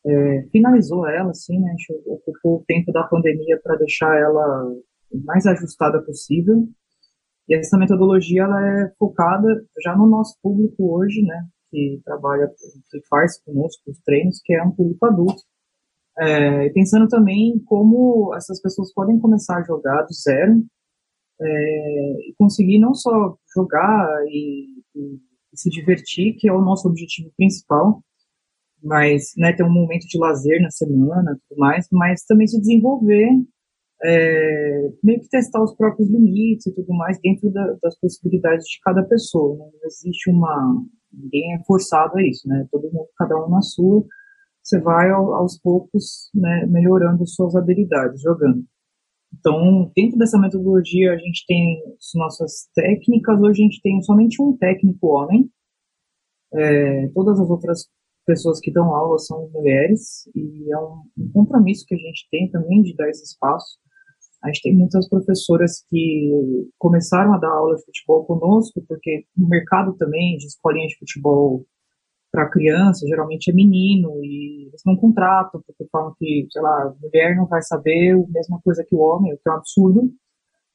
é, 0.06 0.44
finalizou 0.52 1.08
ela, 1.08 1.32
assim, 1.32 1.60
né? 1.60 1.68
A 1.68 1.72
gente 1.72 2.04
ocupou 2.08 2.58
o 2.58 2.64
tempo 2.66 2.92
da 2.92 3.04
pandemia 3.04 3.60
para 3.62 3.76
deixar 3.76 4.16
ela 4.18 4.74
mais 5.26 5.46
ajustada 5.46 6.02
possível. 6.02 6.68
E 7.48 7.56
essa 7.56 7.78
metodologia 7.78 8.44
ela 8.44 8.84
é 8.84 8.92
focada 9.00 9.48
já 9.84 9.96
no 9.96 10.08
nosso 10.08 10.38
público 10.42 10.98
hoje, 10.98 11.22
né, 11.22 11.48
que 11.72 12.02
trabalha, 12.04 12.52
que 12.92 13.00
faz 13.08 13.40
conosco 13.42 13.90
os 13.90 14.00
treinos, 14.02 14.42
que 14.44 14.54
é 14.54 14.64
um 14.64 14.72
público 14.72 15.06
adulto. 15.06 15.42
É, 16.20 16.70
pensando 16.70 17.08
também 17.08 17.60
como 17.66 18.34
essas 18.36 18.62
pessoas 18.62 18.92
podem 18.94 19.20
começar 19.20 19.60
a 19.60 19.64
jogar 19.64 20.02
do 20.04 20.14
zero 20.14 20.64
é, 21.40 22.30
e 22.30 22.36
conseguir 22.38 22.80
não 22.80 22.94
só 22.94 23.38
jogar 23.56 24.08
e, 24.28 24.77
e, 24.98 25.20
se 25.58 25.70
divertir, 25.70 26.36
que 26.38 26.48
é 26.48 26.54
o 26.54 26.62
nosso 26.62 26.88
objetivo 26.88 27.32
principal, 27.36 28.04
mas 28.84 29.32
né, 29.38 29.54
ter 29.54 29.64
um 29.64 29.72
momento 29.72 30.06
de 30.08 30.20
lazer 30.20 30.62
na 30.62 30.70
semana, 30.70 31.38
tudo 31.48 31.60
mais, 31.60 31.88
mas 31.92 32.24
também 32.26 32.48
se 32.48 32.60
desenvolver 32.60 33.30
é, 34.04 34.92
meio 35.04 35.20
que 35.22 35.30
testar 35.30 35.64
os 35.64 35.76
próprios 35.76 36.10
limites 36.10 36.68
e 36.68 36.76
tudo 36.76 36.94
mais 36.94 37.20
dentro 37.20 37.52
da, 37.52 37.76
das 37.82 38.00
possibilidades 38.00 38.66
de 38.68 38.80
cada 38.84 39.04
pessoa. 39.04 39.58
Né? 39.58 39.72
Não 39.74 39.88
existe 39.88 40.30
uma. 40.30 40.86
Ninguém 41.12 41.56
é 41.56 41.64
forçado 41.64 42.18
a 42.18 42.22
isso, 42.22 42.48
né? 42.48 42.68
Todo 42.72 42.92
mundo, 42.92 43.08
cada 43.18 43.36
um 43.44 43.50
na 43.50 43.62
sua. 43.62 44.06
Você 44.62 44.80
vai 44.82 45.10
ao, 45.10 45.34
aos 45.34 45.58
poucos 45.60 46.30
né, 46.36 46.66
melhorando 46.68 47.26
suas 47.26 47.56
habilidades 47.56 48.22
jogando. 48.22 48.64
Então, 49.34 49.92
dentro 49.96 50.18
dessa 50.18 50.38
metodologia, 50.40 51.14
a 51.14 51.18
gente 51.18 51.46
tem 51.48 51.82
as 51.98 52.12
nossas 52.16 52.70
técnicas. 52.74 53.40
Hoje 53.40 53.62
a 53.62 53.64
gente 53.64 53.82
tem 53.82 54.02
somente 54.02 54.42
um 54.42 54.56
técnico 54.58 55.08
homem. 55.08 55.50
É, 56.54 57.08
todas 57.14 57.40
as 57.40 57.50
outras 57.50 57.88
pessoas 58.26 58.60
que 58.60 58.72
dão 58.72 58.94
aula 58.94 59.18
são 59.20 59.50
mulheres. 59.50 60.30
E 60.36 60.72
é 60.72 60.78
um, 60.78 61.02
um 61.18 61.32
compromisso 61.34 61.86
que 61.86 61.96
a 61.96 61.98
gente 61.98 62.28
tem 62.32 62.50
também 62.50 62.82
de 62.82 62.96
dar 62.96 63.10
esse 63.10 63.24
espaço 63.24 63.78
a 64.44 64.48
gente 64.48 64.62
tem 64.62 64.76
muitas 64.76 65.08
professoras 65.10 65.84
que 65.90 66.32
começaram 66.78 67.34
a 67.34 67.38
dar 67.38 67.50
aula 67.50 67.76
de 67.76 67.86
futebol 67.86 68.26
conosco, 68.26 68.84
porque 68.88 69.26
no 69.36 69.48
mercado 69.48 69.96
também 69.98 70.38
de 70.38 70.46
escolinha 70.46 70.88
de 70.88 70.98
futebol 70.98 71.66
para 72.32 72.50
criança, 72.50 73.08
geralmente 73.08 73.50
é 73.50 73.54
menino, 73.54 74.24
e 74.24 74.68
eles 74.68 74.82
não 74.86 74.96
contratam, 74.96 75.62
porque 75.66 75.88
falam 75.92 76.14
que, 76.18 76.48
sei 76.52 76.62
lá, 76.62 76.94
mulher 77.02 77.36
não 77.36 77.48
vai 77.48 77.62
saber 77.62 78.14
a 78.14 78.32
mesma 78.32 78.60
coisa 78.64 78.84
que 78.88 78.96
o 78.96 79.00
homem, 79.00 79.34
o 79.34 79.38
que 79.38 79.50
é 79.50 79.52
um 79.52 79.56
absurdo, 79.56 80.12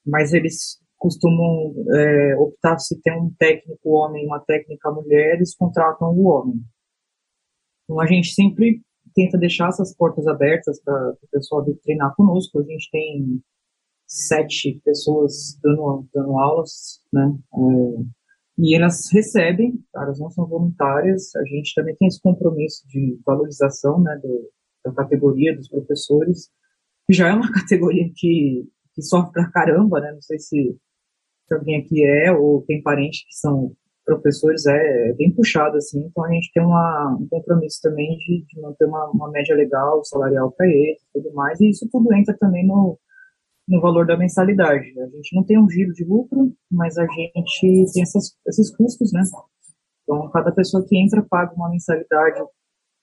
mas 0.07 0.33
eles 0.33 0.81
costumam 0.99 1.75
é, 1.95 2.37
optar 2.37 2.79
se 2.79 3.01
tem 3.03 3.21
um 3.21 3.35
técnico 3.37 3.91
homem 3.91 4.25
uma 4.25 4.41
técnica 4.41 4.91
mulher, 4.91 5.35
eles 5.35 5.55
contratam 5.55 6.09
o 6.09 6.29
homem. 6.29 6.57
Então 7.85 8.01
a 8.01 8.07
gente 8.07 8.29
sempre 8.29 8.81
tenta 9.15 9.37
deixar 9.37 9.69
essas 9.69 9.95
portas 9.97 10.27
abertas 10.27 10.81
para 10.83 11.11
o 11.11 11.29
pessoal 11.31 11.65
vir 11.65 11.77
treinar 11.83 12.15
conosco. 12.15 12.61
A 12.61 12.63
gente 12.63 12.89
tem 12.91 13.43
sete 14.07 14.81
pessoas 14.85 15.59
dando, 15.63 16.07
dando 16.15 16.39
aulas, 16.39 17.01
né? 17.13 17.35
É, 17.53 18.22
E 18.63 18.77
elas 18.77 19.11
recebem, 19.13 19.75
elas 19.93 20.21
não 20.21 20.31
são 20.31 20.47
voluntárias, 20.47 21.35
a 21.35 21.45
gente 21.45 21.75
também 21.75 21.97
tem 21.97 22.07
esse 22.07 22.23
compromisso 22.23 22.87
de 22.87 23.21
valorização 23.27 24.01
né, 24.01 24.17
do, 24.23 24.49
da 24.85 24.93
categoria 24.95 25.53
dos 25.57 25.69
professores, 25.69 26.49
que 27.05 27.13
já 27.13 27.31
é 27.31 27.33
uma 27.33 27.51
categoria 27.53 28.09
que, 28.15 28.65
que 28.95 29.03
sofre 29.03 29.33
pra 29.33 29.51
caramba, 29.51 30.01
né? 30.01 30.13
Não 30.13 30.23
sei 30.23 30.39
se, 30.39 30.79
se 31.49 31.55
alguém 31.55 31.81
aqui 31.81 32.05
é 32.05 32.31
ou 32.31 32.63
tem 32.63 32.81
parentes 32.81 33.25
que 33.27 33.35
são 33.35 33.75
professores, 34.05 34.65
é, 34.67 35.11
é 35.11 35.13
bem 35.15 35.35
puxado, 35.35 35.77
assim, 35.77 36.05
então 36.05 36.25
a 36.25 36.33
gente 36.33 36.53
tem 36.55 36.63
uma, 36.63 37.19
um 37.21 37.27
compromisso 37.29 37.81
também 37.83 38.17
de, 38.19 38.45
de 38.47 38.61
manter 38.61 38.85
uma, 38.85 39.11
uma 39.11 39.31
média 39.33 39.57
legal, 39.57 40.05
salarial 40.05 40.53
para 40.53 40.69
eles 40.69 41.03
tudo 41.13 41.33
mais, 41.35 41.61
e 41.61 41.71
isso 41.71 41.89
tudo 41.91 42.15
entra 42.15 42.37
também 42.39 42.65
no, 42.65 42.97
no 43.69 43.81
valor 43.81 44.07
da 44.07 44.17
mensalidade. 44.17 44.93
A 44.99 45.07
gente 45.17 45.35
não 45.35 45.45
tem 45.45 45.59
um 45.59 45.69
giro 45.71 45.93
de 45.93 46.05
lucro, 46.05 46.53
mas 46.71 46.99
a 46.99 47.07
gente 47.07 47.93
tem 47.93 48.03
essas, 48.03 48.37
esses 48.47 48.75
custos, 48.77 49.13
né? 49.13 49.23
Então, 50.03 50.31
cada 50.31 50.53
pessoa 50.53 50.85
que 50.87 50.97
entra 50.97 51.25
paga 51.29 51.55
uma 51.55 51.71
mensalidade 51.71 52.41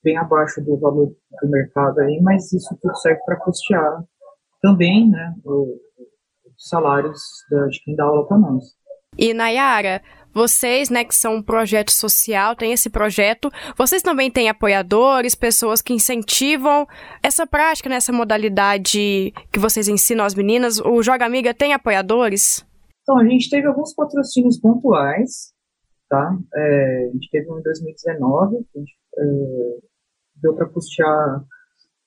bem 0.03 0.17
abaixo 0.17 0.61
do 0.61 0.77
valor 0.77 1.15
do 1.41 1.49
mercado 1.49 1.99
aí, 1.99 2.19
mas 2.21 2.51
isso 2.51 2.77
tudo 2.81 2.95
serve 2.97 3.21
para 3.25 3.37
custear 3.37 4.03
também, 4.61 5.09
né, 5.09 5.35
os 5.45 5.69
salários 6.57 7.21
de 7.69 7.83
quem 7.83 7.95
dá 7.95 8.03
aula 8.03 8.27
para 8.27 8.37
nós. 8.37 8.63
E 9.17 9.33
Nayara, 9.33 10.01
vocês, 10.39 10.89
né, 10.89 11.03
que 11.03 11.13
são 11.13 11.35
um 11.35 11.43
projeto 11.43 11.91
social, 11.91 12.55
tem 12.55 12.71
esse 12.71 12.89
projeto, 12.89 13.51
vocês 13.77 14.01
também 14.01 14.31
têm 14.31 14.47
apoiadores, 14.47 15.35
pessoas 15.35 15.81
que 15.81 15.91
incentivam 15.91 16.87
essa 17.21 17.45
prática, 17.45 17.89
nessa 17.89 18.13
né, 18.13 18.17
modalidade 18.17 19.33
que 19.51 19.59
vocês 19.59 19.89
ensinam 19.89 20.23
às 20.23 20.33
meninas. 20.33 20.79
O 20.79 21.03
Joga 21.03 21.25
Amiga 21.25 21.53
tem 21.53 21.73
apoiadores? 21.73 22.65
Então, 23.01 23.19
a 23.19 23.25
gente 23.25 23.49
teve 23.49 23.67
alguns 23.67 23.93
patrocínios 23.93 24.57
pontuais, 24.57 25.53
tá? 26.07 26.37
É, 26.55 27.07
a 27.09 27.11
gente 27.11 27.29
teve 27.29 27.51
um 27.51 27.59
em 27.59 27.63
2019, 27.63 28.55
a 28.55 28.79
gente 28.79 28.93
é, 29.17 29.23
deu 30.41 30.55
para 30.55 30.69
custear 30.69 31.43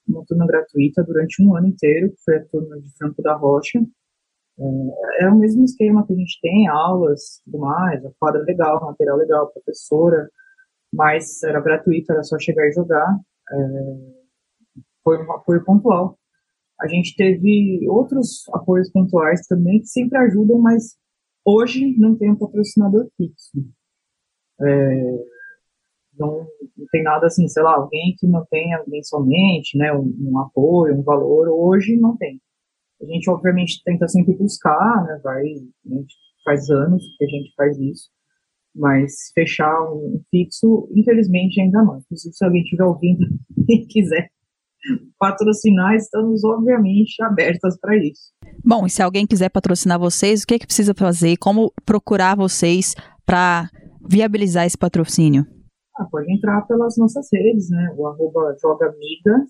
uma 0.09 0.25
turma 0.27 0.47
gratuita 0.47 1.05
durante 1.05 1.43
um 1.43 1.55
ano 1.55 1.69
inteiro, 1.69 2.09
que 2.09 2.23
foi 2.25 2.37
a 2.37 2.45
turma 2.47 2.81
de 2.81 2.89
Franco 2.97 3.21
da 3.21 3.37
Rocha, 3.37 3.79
é, 4.63 5.25
é, 5.25 5.29
o 5.29 5.39
mesmo 5.39 5.65
esquema 5.65 6.07
que 6.07 6.13
a 6.13 6.17
gente 6.17 6.39
tem, 6.41 6.69
aulas 6.69 7.41
tudo 7.45 7.59
mais, 7.59 8.05
a 8.05 8.11
quadra 8.19 8.43
legal, 8.43 8.81
material 8.81 9.17
legal, 9.17 9.53
professora, 9.53 10.29
mas 10.93 11.43
era 11.43 11.61
gratuito, 11.61 12.13
era 12.13 12.23
só 12.23 12.39
chegar 12.39 12.67
e 12.69 12.73
jogar. 12.73 13.19
É, 13.51 13.57
foi 15.05 15.25
um 15.25 15.33
apoio 15.33 15.65
pontual. 15.65 16.19
A 16.81 16.89
gente 16.89 17.15
teve 17.17 17.87
outros 17.89 18.45
apoios 18.53 18.91
pontuais 18.91 19.47
também 19.47 19.81
que 19.81 19.87
sempre 19.87 20.19
ajudam, 20.19 20.59
mas 20.59 20.97
hoje 21.45 21.97
não 21.99 22.17
tem 22.17 22.31
um 22.31 22.37
patrocinador 22.37 23.09
fixo. 23.17 23.51
É, 24.61 25.25
não, 26.19 26.47
não, 26.77 26.87
tem 26.91 27.03
nada 27.03 27.27
assim, 27.27 27.49
sei 27.49 27.63
lá, 27.63 27.75
alguém 27.75 28.15
que 28.19 28.27
mantenha 28.27 28.83
mensalmente, 28.87 29.77
né, 29.79 29.93
um, 29.93 30.15
um 30.21 30.39
apoio, 30.39 30.99
um 30.99 31.03
valor, 31.03 31.49
hoje 31.49 31.97
não 31.97 32.17
tem. 32.17 32.41
A 33.03 33.07
gente, 33.07 33.29
obviamente, 33.29 33.83
tenta 33.85 34.07
sempre 34.07 34.35
buscar, 34.35 35.05
né? 35.05 35.21
Vai, 35.23 35.43
né, 35.85 36.05
faz 36.45 36.71
anos 36.71 37.03
que 37.19 37.25
a 37.25 37.29
gente 37.29 37.53
faz 37.57 37.79
isso, 37.79 38.11
mas 38.75 39.13
fechar 39.35 39.83
um 39.93 40.21
fixo, 40.31 40.89
infelizmente, 40.95 41.61
ainda 41.61 41.83
não. 41.83 41.99
Inclusive, 41.99 42.35
se 42.35 42.45
alguém 42.45 42.63
estiver 42.63 42.85
ouvindo 42.85 43.27
e 43.69 43.87
quiser 43.87 44.31
patrocinar, 45.19 45.95
estamos, 45.95 46.43
obviamente, 46.45 47.23
abertas 47.23 47.79
para 47.81 47.97
isso. 47.97 48.33
Bom, 48.65 48.87
e 48.87 48.91
se 48.91 49.03
alguém 49.03 49.27
quiser 49.27 49.49
patrocinar 49.49 49.99
vocês, 49.99 50.43
o 50.43 50.47
que, 50.47 50.55
é 50.55 50.59
que 50.59 50.67
precisa 50.67 50.95
fazer? 50.95 51.37
Como 51.37 51.73
procurar 51.85 52.37
vocês 52.37 52.95
para 53.25 53.71
viabilizar 54.09 54.67
esse 54.67 54.77
patrocínio? 54.77 55.47
Ah, 55.97 56.07
pode 56.11 56.33
entrar 56.33 56.63
pelas 56.63 56.97
nossas 56.97 57.29
redes, 57.33 57.71
né? 57.71 57.95
O 57.97 58.07
arroba 58.07 58.57
Joga 58.61 58.87
Amiga, 58.87 59.47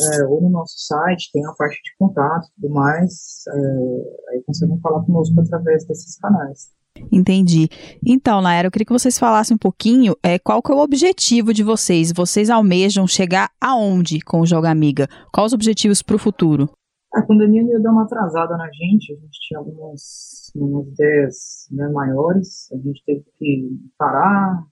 é, 0.00 0.24
ou 0.24 0.40
no 0.40 0.50
nosso 0.50 0.74
site, 0.76 1.30
tem 1.32 1.44
a 1.46 1.52
parte 1.52 1.80
de 1.82 1.96
contato 1.98 2.46
e 2.48 2.60
tudo 2.60 2.74
mais, 2.74 3.44
é, 3.48 4.32
aí 4.32 4.42
conseguem 4.46 4.78
falar 4.80 5.02
conosco 5.04 5.40
através 5.40 5.86
desses 5.86 6.18
canais. 6.18 6.70
Entendi. 7.10 7.68
Então, 8.06 8.40
Naira, 8.40 8.68
eu 8.68 8.70
queria 8.70 8.86
que 8.86 8.92
vocês 8.92 9.18
falassem 9.18 9.54
um 9.54 9.58
pouquinho 9.58 10.14
é, 10.22 10.38
qual 10.38 10.62
que 10.62 10.70
é 10.70 10.74
o 10.74 10.78
objetivo 10.78 11.52
de 11.52 11.62
vocês. 11.62 12.12
Vocês 12.12 12.48
almejam 12.50 13.06
chegar 13.06 13.50
aonde 13.60 14.20
com 14.20 14.40
o 14.40 14.46
Joga 14.46 14.70
Amiga? 14.70 15.08
Quais 15.32 15.48
os 15.48 15.54
objetivos 15.54 16.02
para 16.02 16.16
o 16.16 16.18
futuro? 16.18 16.70
A 17.12 17.22
pandemia 17.22 17.80
dar 17.80 17.92
uma 17.92 18.04
atrasada 18.04 18.56
na 18.56 18.68
gente, 18.72 19.12
a 19.12 19.16
gente 19.16 19.38
tinha 19.40 19.58
algumas, 19.58 20.50
algumas 20.56 20.88
ideias 20.88 21.36
né, 21.70 21.88
maiores, 21.88 22.70
a 22.72 22.76
gente 22.76 23.02
teve 23.04 23.24
que 23.38 23.68
parar, 23.96 24.64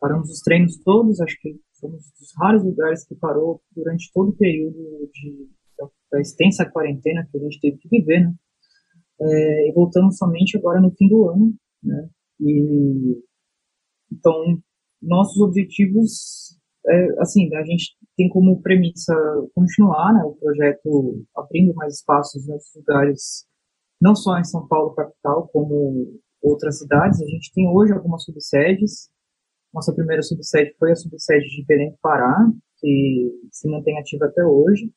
paramos 0.00 0.30
os 0.30 0.40
treinos 0.40 0.76
todos, 0.84 1.20
acho 1.20 1.36
que 1.40 1.56
fomos 1.84 2.04
dos 2.18 2.32
raros 2.38 2.64
lugares 2.64 3.06
que 3.06 3.14
parou 3.14 3.60
durante 3.76 4.10
todo 4.12 4.30
o 4.30 4.36
período 4.36 4.78
de, 5.12 5.50
da, 5.78 5.86
da 6.12 6.20
extensa 6.20 6.70
quarentena 6.70 7.26
que 7.30 7.36
a 7.36 7.40
gente 7.40 7.60
teve 7.60 7.76
que 7.78 7.88
viver, 7.88 8.20
né? 8.20 8.34
É, 9.20 9.68
e 9.68 9.72
voltamos 9.72 10.16
somente 10.16 10.56
agora 10.56 10.80
no 10.80 10.90
fim 10.90 11.08
do 11.08 11.28
ano, 11.28 11.54
né? 11.82 12.08
E, 12.40 13.22
então, 14.12 14.58
nossos 15.00 15.40
objetivos, 15.40 16.58
é, 16.86 17.20
assim, 17.20 17.54
a 17.54 17.64
gente 17.64 17.96
tem 18.16 18.28
como 18.28 18.60
premissa 18.62 19.14
continuar, 19.54 20.14
né, 20.14 20.22
o 20.24 20.34
projeto 20.34 21.24
abrindo 21.36 21.74
mais 21.74 21.96
espaços 21.96 22.46
nos 22.46 22.64
lugares, 22.74 23.46
não 24.00 24.14
só 24.14 24.38
em 24.38 24.44
São 24.44 24.66
Paulo, 24.66 24.94
capital, 24.94 25.48
como 25.48 26.20
outras 26.42 26.78
cidades. 26.78 27.20
A 27.22 27.26
gente 27.26 27.52
tem 27.54 27.68
hoje 27.68 27.92
algumas 27.92 28.24
subsedes, 28.24 29.08
nossa 29.74 29.92
primeira 29.92 30.22
subsede 30.22 30.74
foi 30.78 30.92
a 30.92 30.96
subsede 30.96 31.46
de 31.48 31.64
Belém 31.66 31.94
Pará, 32.00 32.48
que 32.78 33.30
se 33.50 33.68
mantém 33.68 33.98
ativa 33.98 34.26
até 34.26 34.44
hoje. 34.44 34.90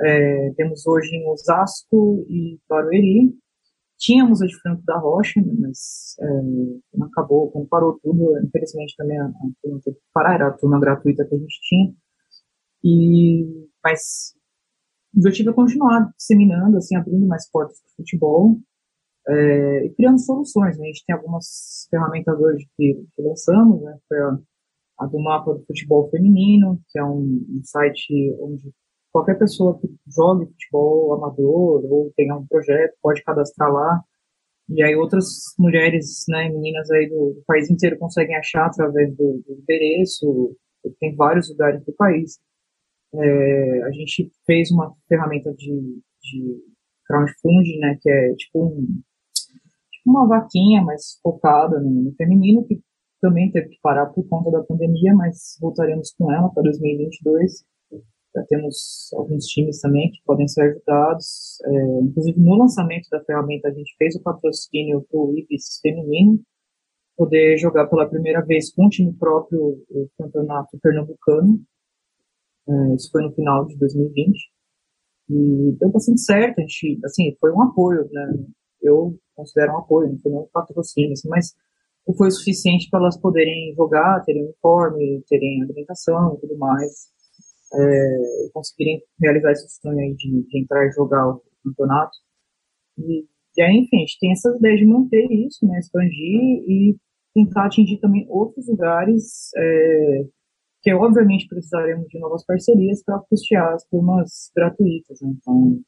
É, 0.00 0.52
temos 0.56 0.86
hoje 0.86 1.14
em 1.14 1.26
Osasco 1.28 2.26
e 2.28 2.58
Barueri. 2.68 3.32
Tínhamos 3.96 4.42
a 4.42 4.46
de 4.46 4.54
Franco 4.60 4.82
da 4.84 4.98
Rocha, 4.98 5.40
né, 5.40 5.52
mas 5.58 6.16
é, 6.20 7.04
acabou, 7.04 7.50
quando 7.50 7.68
parou 7.68 7.98
tudo, 8.00 8.38
infelizmente 8.44 8.94
também 8.96 9.18
a, 9.18 9.26
a 9.26 9.32
turma 9.62 9.80
teve 9.82 9.96
que 9.96 10.02
parar, 10.12 10.34
era 10.34 10.48
a 10.48 10.52
turma 10.52 10.78
gratuita 10.78 11.24
que 11.24 11.34
a 11.34 11.38
gente 11.38 11.60
tinha. 11.62 11.94
E, 12.84 13.68
mas 13.82 14.34
o 15.14 15.18
objetivo 15.18 15.50
é 15.50 15.52
continuar 15.52 16.12
disseminando, 16.16 16.76
assim, 16.76 16.94
abrindo 16.94 17.26
mais 17.26 17.50
portas 17.50 17.80
para 17.80 17.92
o 17.92 17.96
futebol 17.96 18.60
é, 19.28 19.88
criando 19.96 20.18
soluções. 20.18 20.78
Né? 20.78 20.84
A 20.84 20.86
gente 20.86 21.04
tem 21.06 21.14
algumas 21.16 21.86
ferramentas 21.90 22.38
hoje 22.38 22.66
que, 22.76 23.06
que 23.14 23.22
lançamos, 23.22 23.82
né? 23.82 23.98
A, 24.98 25.06
do 25.06 25.20
mapa 25.20 25.54
do 25.54 25.64
futebol 25.64 26.10
feminino, 26.10 26.80
que 26.88 26.98
é 26.98 27.04
um, 27.04 27.20
um, 27.48 27.60
site 27.62 28.34
onde 28.40 28.68
qualquer 29.12 29.38
pessoa 29.38 29.78
que 29.78 29.88
jogue 30.08 30.46
futebol 30.46 31.14
amador 31.14 31.84
ou 31.84 32.12
tenha 32.16 32.34
um 32.34 32.44
projeto 32.46 32.94
pode 33.00 33.22
cadastrar 33.22 33.72
lá. 33.72 34.02
E 34.68 34.82
aí 34.82 34.96
outras 34.96 35.54
mulheres, 35.56 36.24
né, 36.28 36.48
meninas 36.48 36.90
aí 36.90 37.08
do, 37.08 37.34
do 37.34 37.42
país 37.46 37.70
inteiro 37.70 37.96
conseguem 37.96 38.36
achar 38.36 38.66
através 38.66 39.10
do, 39.16 39.40
do 39.46 39.52
endereço. 39.52 40.56
Tem 40.98 41.14
vários 41.14 41.48
lugares 41.48 41.84
do 41.84 41.92
país. 41.92 42.40
É, 43.14 43.82
a 43.84 43.92
gente 43.92 44.32
fez 44.46 44.70
uma 44.72 44.92
ferramenta 45.08 45.54
de, 45.54 46.02
de 46.22 46.60
crowdfunding, 47.06 47.78
né, 47.78 47.96
que 48.02 48.10
é 48.10 48.34
tipo 48.34 48.66
um, 48.66 49.00
uma 50.08 50.26
vaquinha 50.26 50.82
mais 50.82 51.18
focada 51.22 51.80
no, 51.80 51.90
no 51.90 52.14
feminino, 52.14 52.64
que 52.66 52.80
também 53.20 53.50
teve 53.50 53.68
que 53.70 53.80
parar 53.82 54.06
por 54.06 54.26
conta 54.28 54.50
da 54.50 54.62
pandemia, 54.62 55.14
mas 55.14 55.56
voltaremos 55.60 56.12
com 56.16 56.32
ela 56.32 56.48
para 56.50 56.62
2022. 56.62 57.64
Já 58.34 58.44
temos 58.44 59.10
alguns 59.14 59.46
times 59.46 59.80
também 59.80 60.10
que 60.10 60.18
podem 60.24 60.46
ser 60.46 60.62
ajudados. 60.62 61.58
É, 61.64 62.00
inclusive, 62.02 62.40
no 62.40 62.56
lançamento 62.56 63.08
da 63.10 63.22
ferramenta, 63.24 63.68
a 63.68 63.72
gente 63.72 63.94
fez 63.96 64.14
o 64.14 64.22
patrocínio 64.22 65.04
para 65.10 65.18
o 65.18 65.36
IBIS 65.36 65.80
feminino, 65.82 66.40
poder 67.16 67.58
jogar 67.58 67.86
pela 67.88 68.08
primeira 68.08 68.44
vez 68.44 68.72
com 68.72 68.86
o 68.86 68.90
time 68.90 69.12
próprio 69.14 69.82
o 69.90 70.08
campeonato 70.16 70.78
pernambucano. 70.80 71.60
É, 72.68 72.94
isso 72.94 73.10
foi 73.10 73.22
no 73.22 73.32
final 73.32 73.66
de 73.66 73.76
2020. 73.78 74.38
E 75.30 75.76
deu 75.78 75.90
bastante 75.90 76.20
certo, 76.20 76.58
a 76.58 76.62
gente, 76.62 77.00
assim, 77.04 77.36
foi 77.40 77.52
um 77.52 77.62
apoio, 77.62 78.08
né? 78.12 78.32
Eu 78.80 79.18
considero 79.38 79.72
um 79.72 79.78
apoio, 79.78 80.10
não 80.10 80.18
foi 80.18 80.32
nem 80.32 80.40
um 80.40 80.48
patrocínio, 80.52 81.12
assim, 81.12 81.28
mas 81.28 81.54
não 82.06 82.14
foi 82.14 82.28
o 82.28 82.30
suficiente 82.32 82.88
para 82.90 83.00
elas 83.00 83.16
poderem 83.20 83.72
jogar, 83.76 84.24
terem 84.24 84.42
uniforme, 84.44 85.22
terem 85.28 85.62
alimentação 85.62 86.34
e 86.34 86.40
tudo 86.40 86.58
mais, 86.58 87.06
é, 87.72 88.48
conseguirem 88.52 89.00
realizar 89.20 89.52
esse 89.52 89.68
sonho 89.80 89.98
aí 89.98 90.14
de, 90.14 90.42
de, 90.48 90.60
entrar 90.60 90.86
e 90.86 90.92
jogar 90.92 91.28
o 91.28 91.42
campeonato. 91.62 92.16
E, 92.98 93.26
e 93.56 93.62
aí, 93.62 93.76
enfim, 93.76 93.96
a 93.96 94.00
gente 94.00 94.18
tem 94.18 94.32
essas 94.32 94.56
ideias 94.56 94.80
de 94.80 94.86
manter 94.86 95.26
isso, 95.30 95.66
né, 95.66 95.78
expandir 95.78 96.64
e 96.66 96.96
tentar 97.34 97.66
atingir 97.66 97.98
também 97.98 98.26
outros 98.28 98.66
lugares, 98.66 99.50
é, 99.56 100.24
que 100.82 100.92
obviamente 100.94 101.46
precisaremos 101.46 102.08
de 102.08 102.18
novas 102.18 102.44
parcerias 102.44 103.02
para 103.04 103.18
custear 103.20 103.74
as 103.74 103.84
turmas 103.84 104.50
gratuitas. 104.56 105.20
Né? 105.20 105.34
Então, 105.36 105.80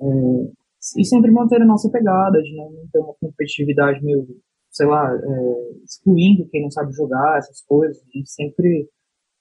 é, 0.00 0.67
e 0.96 1.04
sempre 1.04 1.30
manter 1.30 1.60
a 1.60 1.66
nossa 1.66 1.90
pegada, 1.90 2.40
de 2.42 2.56
não 2.56 2.70
ter 2.92 2.98
uma 2.98 3.14
competitividade 3.20 4.02
meio 4.04 4.26
sei 4.70 4.86
lá, 4.86 5.12
é, 5.12 5.84
excluindo 5.84 6.48
quem 6.50 6.62
não 6.62 6.70
sabe 6.70 6.92
jogar, 6.92 7.38
essas 7.38 7.60
coisas. 7.62 7.98
A 8.00 8.18
gente 8.18 8.30
sempre 8.30 8.88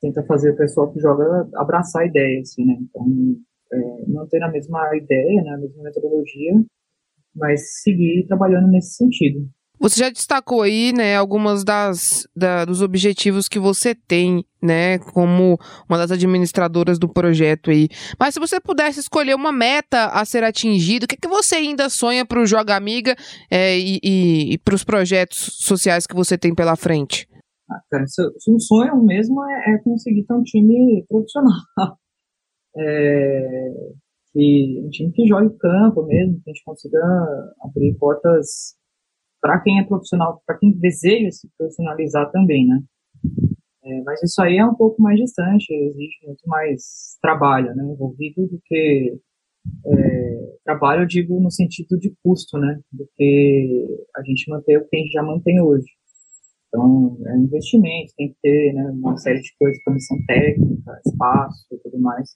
tenta 0.02 0.24
fazer 0.24 0.52
o 0.52 0.58
pessoal 0.58 0.92
que 0.92 1.00
joga 1.00 1.48
abraçar 1.56 2.04
a 2.04 2.08
ideia, 2.08 2.42
assim, 2.42 2.66
né? 2.66 2.76
Então, 2.82 3.06
é, 3.72 4.06
manter 4.08 4.42
a 4.42 4.52
mesma 4.52 4.96
ideia, 4.96 5.44
né, 5.44 5.52
a 5.52 5.58
mesma 5.58 5.84
metodologia, 5.84 6.54
mas 7.36 7.82
seguir 7.84 8.26
trabalhando 8.28 8.70
nesse 8.70 8.96
sentido. 8.96 9.48
Você 9.88 10.02
já 10.02 10.10
destacou 10.10 10.64
aí, 10.64 10.92
né, 10.92 11.16
algumas 11.16 11.64
das 11.64 12.28
da, 12.36 12.66
dos 12.66 12.82
objetivos 12.82 13.48
que 13.48 13.58
você 13.58 13.96
tem, 13.96 14.44
né, 14.62 15.00
como 15.00 15.58
uma 15.88 15.98
das 15.98 16.12
administradoras 16.12 17.00
do 17.00 17.08
projeto 17.08 17.72
aí. 17.72 17.88
Mas 18.20 18.34
se 18.34 18.40
você 18.40 18.60
pudesse 18.60 19.00
escolher 19.00 19.34
uma 19.34 19.52
meta 19.52 20.08
a 20.08 20.26
ser 20.26 20.44
atingida, 20.44 21.06
o 21.06 21.08
que, 21.08 21.16
é 21.16 21.18
que 21.22 21.28
você 21.28 21.56
ainda 21.56 21.90
sonha 21.90 22.26
para 22.26 22.42
o 22.42 22.46
Joga 22.46 22.76
Amiga 22.76 23.16
é, 23.50 23.78
e, 23.78 24.00
e, 24.04 24.54
e 24.54 24.58
para 24.58 24.76
os 24.76 24.84
projetos 24.84 25.38
sociais 25.62 26.06
que 26.06 26.16
você 26.16 26.38
tem 26.38 26.54
pela 26.54 26.76
frente? 26.76 27.26
Ah, 27.70 27.82
cara, 27.90 28.04
um 28.50 28.60
sonho 28.60 29.02
mesmo 29.06 29.42
é, 29.44 29.74
é, 29.74 29.78
conseguir 29.80 30.24
ter 30.26 30.34
um 30.34 30.44
time 30.44 31.06
profissional. 31.08 31.54
É, 32.80 33.72
um 34.36 34.90
time 34.92 35.12
que 35.12 35.26
jogue 35.26 35.50
campo 35.58 36.06
mesmo, 36.06 36.40
que 36.44 36.52
a 36.52 36.54
gente 36.54 36.64
consiga 36.64 37.00
abrir 37.64 37.98
portas 37.98 38.76
para 39.48 39.62
quem 39.62 39.80
é 39.80 39.84
profissional, 39.86 40.42
para 40.46 40.58
quem 40.58 40.74
deseja 40.74 41.32
se 41.32 41.48
profissionalizar 41.58 42.30
também, 42.32 42.68
né? 42.68 42.82
É, 43.82 44.02
mas 44.04 44.22
isso 44.22 44.42
aí 44.42 44.58
é 44.58 44.66
um 44.66 44.76
pouco 44.76 45.02
mais 45.02 45.18
distante, 45.18 45.72
existe 45.72 46.26
muito 46.26 46.46
mais 46.46 47.18
trabalho 47.22 47.74
né, 47.74 47.82
envolvido 47.86 48.46
do 48.46 48.60
que 48.66 49.18
é, 49.86 50.58
trabalho, 50.66 51.04
eu 51.04 51.08
digo, 51.08 51.40
no 51.40 51.50
sentido 51.50 51.98
de 51.98 52.14
custo, 52.22 52.58
né? 52.58 52.78
Do 52.92 53.08
que 53.16 53.88
a 54.18 54.22
gente 54.24 54.52
manter 54.52 54.80
o 54.80 54.86
que 54.90 54.98
a 54.98 55.00
gente 55.00 55.14
já 55.14 55.24
mantém 55.24 55.62
hoje. 55.62 55.88
Então, 56.68 57.18
é 57.26 57.34
um 57.34 57.44
investimento, 57.46 58.12
tem 58.18 58.28
que 58.28 58.38
ter 58.42 58.74
né, 58.74 58.92
uma 58.92 59.16
série 59.16 59.40
de 59.40 59.56
coisas, 59.58 59.82
comissão 59.86 60.18
técnica, 60.28 61.00
espaço 61.06 61.66
e 61.72 61.78
tudo 61.78 61.98
mais. 62.02 62.36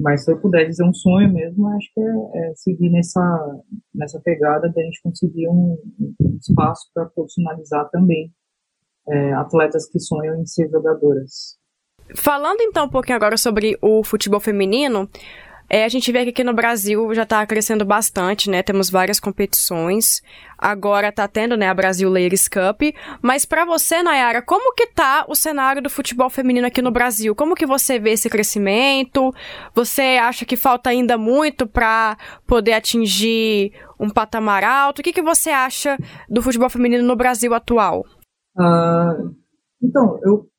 Mas 0.00 0.24
se 0.24 0.32
eu 0.32 0.40
puder 0.40 0.66
dizer 0.66 0.82
um 0.82 0.94
sonho 0.94 1.30
mesmo, 1.30 1.68
acho 1.68 1.92
que 1.92 2.00
é, 2.00 2.50
é 2.50 2.54
seguir 2.54 2.88
nessa, 2.88 3.60
nessa 3.94 4.18
pegada 4.20 4.72
da 4.74 4.82
gente 4.82 5.02
conseguir 5.02 5.46
um, 5.48 5.76
um 6.00 6.36
espaço 6.40 6.90
para 6.94 7.04
profissionalizar 7.06 7.88
também 7.90 8.32
é, 9.08 9.32
atletas 9.34 9.86
que 9.90 10.00
sonham 10.00 10.40
em 10.40 10.46
ser 10.46 10.70
jogadoras. 10.70 11.58
Falando 12.16 12.60
então 12.62 12.86
um 12.86 12.88
pouquinho 12.88 13.16
agora 13.16 13.36
sobre 13.36 13.78
o 13.82 14.02
futebol 14.02 14.40
feminino, 14.40 15.08
é, 15.70 15.84
a 15.84 15.88
gente 15.88 16.10
vê 16.10 16.24
que 16.24 16.30
aqui 16.30 16.42
no 16.42 16.52
Brasil 16.52 17.14
já 17.14 17.22
está 17.22 17.46
crescendo 17.46 17.84
bastante, 17.84 18.50
né? 18.50 18.60
Temos 18.60 18.90
várias 18.90 19.20
competições. 19.20 20.20
Agora 20.58 21.10
está 21.10 21.28
tendo, 21.28 21.56
né, 21.56 21.68
a 21.68 21.74
Brasil 21.74 22.10
Ladies 22.10 22.48
Cup. 22.48 22.82
Mas 23.22 23.46
para 23.46 23.64
você, 23.64 24.02
Nayara, 24.02 24.42
como 24.42 24.74
que 24.74 24.88
tá 24.88 25.24
o 25.28 25.36
cenário 25.36 25.80
do 25.80 25.88
futebol 25.88 26.28
feminino 26.28 26.66
aqui 26.66 26.82
no 26.82 26.90
Brasil? 26.90 27.36
Como 27.36 27.54
que 27.54 27.64
você 27.64 28.00
vê 28.00 28.10
esse 28.10 28.28
crescimento? 28.28 29.32
Você 29.72 30.18
acha 30.20 30.44
que 30.44 30.56
falta 30.56 30.90
ainda 30.90 31.16
muito 31.16 31.68
para 31.68 32.18
poder 32.48 32.72
atingir 32.72 33.72
um 33.98 34.10
patamar 34.10 34.64
alto? 34.64 34.98
O 34.98 35.02
que, 35.04 35.12
que 35.12 35.22
você 35.22 35.50
acha 35.50 35.96
do 36.28 36.42
futebol 36.42 36.68
feminino 36.68 37.04
no 37.04 37.14
Brasil 37.14 37.54
atual? 37.54 38.04
Uh, 38.58 39.34
então, 39.80 40.18
eu 40.24 40.50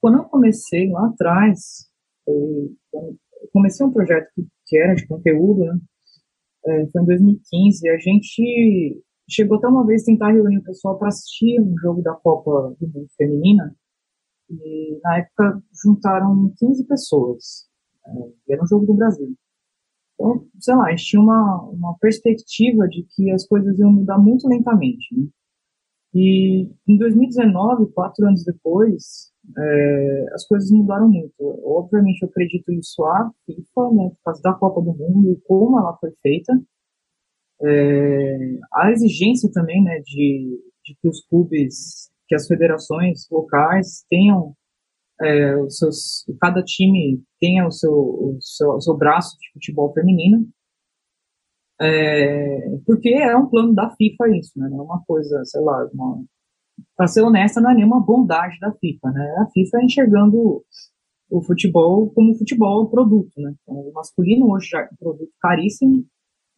quando 0.00 0.18
eu 0.18 0.24
comecei 0.24 0.90
lá 0.90 1.06
atrás, 1.08 1.86
foi, 2.24 2.74
comecei 3.52 3.84
um 3.84 3.92
projeto 3.92 4.28
que, 4.66 4.78
era 4.78 4.94
de 4.94 5.06
conteúdo, 5.06 5.64
né? 5.64 5.78
É, 6.66 6.86
foi 6.88 7.02
em 7.02 7.06
2015, 7.06 7.86
e 7.86 7.90
a 7.90 7.98
gente 7.98 9.02
chegou 9.28 9.58
até 9.58 9.66
uma 9.66 9.86
vez 9.86 10.04
tentar 10.04 10.32
reunir 10.32 10.58
o 10.58 10.64
pessoal 10.64 10.98
para 10.98 11.08
assistir 11.08 11.60
um 11.60 11.74
jogo 11.78 12.02
da 12.02 12.14
Copa 12.14 12.76
do 12.78 12.86
Mundo 12.86 13.08
Feminina, 13.16 13.74
e 14.50 15.00
na 15.02 15.18
época 15.18 15.62
juntaram 15.82 16.52
15 16.58 16.84
pessoas, 16.86 17.66
é, 18.06 18.52
era 18.52 18.62
um 18.62 18.66
jogo 18.66 18.86
do 18.86 18.94
Brasil. 18.94 19.34
Então, 20.14 20.46
sei 20.60 20.74
lá, 20.74 20.86
a 20.86 20.90
gente 20.90 21.04
tinha 21.06 21.22
uma, 21.22 21.62
uma 21.62 21.98
perspectiva 21.98 22.86
de 22.88 23.06
que 23.14 23.30
as 23.30 23.46
coisas 23.46 23.78
iam 23.78 23.90
mudar 23.90 24.18
muito 24.18 24.46
lentamente, 24.46 25.06
né? 25.16 25.26
E 26.12 26.68
em 26.88 26.98
2019, 26.98 27.92
quatro 27.92 28.26
anos 28.26 28.44
depois, 28.44 29.29
é, 29.58 30.26
as 30.34 30.46
coisas 30.46 30.70
mudaram 30.70 31.08
muito. 31.08 31.34
Obviamente, 31.64 32.22
eu 32.22 32.28
acredito 32.28 32.72
isso 32.72 33.04
à 33.04 33.30
FIFA, 33.46 33.94
né, 33.94 34.10
por 34.10 34.24
causa 34.24 34.42
da 34.42 34.54
Copa 34.54 34.80
do 34.80 34.92
Mundo 34.92 35.32
e 35.32 35.40
como 35.46 35.78
ela 35.78 35.96
foi 35.98 36.10
feita. 36.22 36.52
É, 37.62 38.58
a 38.74 38.90
exigência 38.92 39.50
também, 39.52 39.82
né, 39.82 40.00
de, 40.00 40.60
de 40.84 40.96
que 41.00 41.08
os 41.08 41.24
clubes, 41.26 42.10
que 42.26 42.34
as 42.34 42.46
federações 42.46 43.28
locais 43.30 44.04
tenham 44.08 44.54
é, 45.20 45.56
os 45.56 45.76
seus, 45.76 46.24
cada 46.40 46.62
time 46.62 47.22
tenha 47.38 47.66
o 47.66 47.70
seu, 47.70 47.92
o 47.92 48.38
seu, 48.40 48.70
o 48.70 48.80
seu 48.80 48.96
braço 48.96 49.36
de 49.38 49.52
futebol 49.52 49.92
feminino. 49.92 50.46
É, 51.82 52.78
porque 52.86 53.10
é 53.10 53.36
um 53.36 53.48
plano 53.48 53.74
da 53.74 53.90
FIFA 53.96 54.36
isso, 54.36 54.58
né? 54.58 54.68
Não 54.68 54.80
é 54.80 54.82
uma 54.82 55.02
coisa, 55.06 55.42
sei 55.44 55.62
lá, 55.62 55.88
uma, 55.92 56.22
para 56.96 57.06
ser 57.06 57.22
honesta, 57.22 57.60
não 57.60 57.70
é 57.70 57.74
nenhuma 57.74 58.04
bondade 58.04 58.58
da 58.60 58.72
FIFA, 58.72 59.10
né? 59.10 59.34
A 59.38 59.50
FIFA 59.50 59.78
é 59.78 59.84
enxergando 59.84 60.62
o 61.30 61.42
futebol 61.42 62.10
como 62.10 62.36
futebol 62.36 62.90
produto, 62.90 63.32
né? 63.40 63.54
Então, 63.62 63.76
o 63.76 63.92
masculino 63.92 64.50
hoje 64.50 64.68
já 64.70 64.80
é 64.80 64.88
um 64.92 64.96
produto 64.98 65.30
caríssimo 65.40 66.04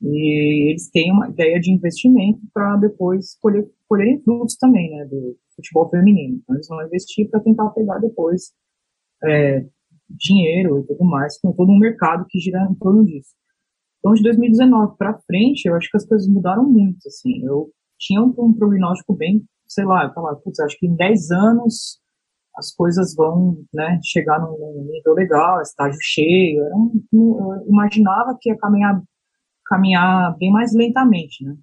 e 0.01 0.71
eles 0.71 0.91
têm 0.91 1.13
uma 1.13 1.29
ideia 1.29 1.61
de 1.61 1.73
investimento 1.73 2.41
para 2.53 2.77
depois 2.77 3.37
colher, 3.41 3.69
colherem 3.89 4.21
frutos 4.23 4.57
também, 4.57 4.91
né? 4.91 5.05
Do 5.05 5.37
futebol 5.55 5.89
feminino. 5.91 6.41
Então, 6.43 6.57
eles 6.57 6.69
vão 6.69 6.85
investir 6.85 7.29
para 7.31 7.41
tentar 7.41 7.69
pegar 7.71 7.99
depois 7.99 8.53
é, 9.25 9.65
dinheiro 10.09 10.81
e 10.81 10.87
tudo 10.87 11.05
mais, 11.05 11.39
com 11.41 11.53
todo 11.53 11.71
um 11.71 11.79
mercado 11.79 12.27
que 12.29 12.39
gira 12.39 12.67
em 12.71 12.75
torno 12.75 13.05
disso. 13.05 13.31
Então, 13.99 14.15
de 14.15 14.23
2019 14.23 14.97
para 14.97 15.19
frente, 15.21 15.67
eu 15.67 15.77
acho 15.77 15.89
que 15.89 15.97
as 15.97 16.07
coisas 16.07 16.27
mudaram 16.27 16.69
muito, 16.69 17.07
assim. 17.07 17.45
Eu 17.45 17.71
tinha 17.99 18.21
um, 18.21 18.35
um 18.37 18.53
prognóstico 18.53 19.15
bem 19.15 19.45
sei 19.73 19.85
lá, 19.85 20.05
eu 20.05 20.13
falava, 20.13 20.37
putz, 20.37 20.61
acho 20.61 20.79
que 20.79 20.87
em 20.87 20.95
10 20.95 21.31
anos 21.31 22.01
as 22.57 22.75
coisas 22.75 23.15
vão 23.15 23.65
né, 23.73 23.99
chegar 24.05 24.39
num 24.39 24.87
nível 24.91 25.15
legal, 25.15 25.61
estágio 25.63 25.99
cheio. 26.03 26.61
Eu, 27.13 27.65
imaginava 27.67 28.37
que 28.41 28.51
ia 28.51 28.59
caminhar, 28.59 29.03
caminhar 29.67 30.37
bem 30.37 30.51
mais 30.53 30.75
lentamente, 30.75 31.45
né? 31.45 31.57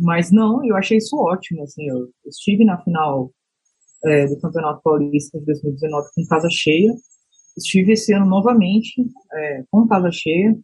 Mas 0.00 0.32
não, 0.32 0.64
eu 0.64 0.74
achei 0.76 0.96
isso 0.96 1.16
ótimo. 1.16 1.62
Assim, 1.62 1.86
eu 1.86 2.08
estive 2.26 2.64
na 2.64 2.82
final 2.82 3.30
é, 4.04 4.26
do 4.26 4.40
Campeonato 4.40 4.80
Paulista 4.82 5.38
de 5.38 5.44
2019 5.44 6.08
com 6.14 6.26
casa 6.26 6.48
cheia. 6.50 6.92
Estive 7.56 7.92
esse 7.92 8.14
ano 8.14 8.26
novamente 8.26 8.94
é, 9.34 9.64
com 9.70 9.86
casa 9.86 10.10
cheia. 10.10 10.58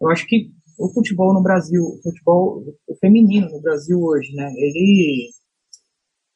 Eu 0.00 0.10
acho 0.10 0.26
que 0.26 0.50
o 0.76 0.92
futebol 0.92 1.32
no 1.32 1.42
Brasil, 1.42 1.80
o 1.80 2.02
futebol 2.02 2.64
o 2.88 2.96
feminino 2.96 3.48
no 3.48 3.62
Brasil 3.62 4.00
hoje, 4.02 4.34
né? 4.34 4.52
Ele 4.56 5.30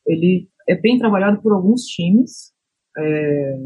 ele 0.06 0.48
é 0.68 0.74
bem 0.74 0.98
trabalhado 0.98 1.40
por 1.42 1.52
alguns 1.52 1.82
times 1.82 2.52
é, 2.98 3.56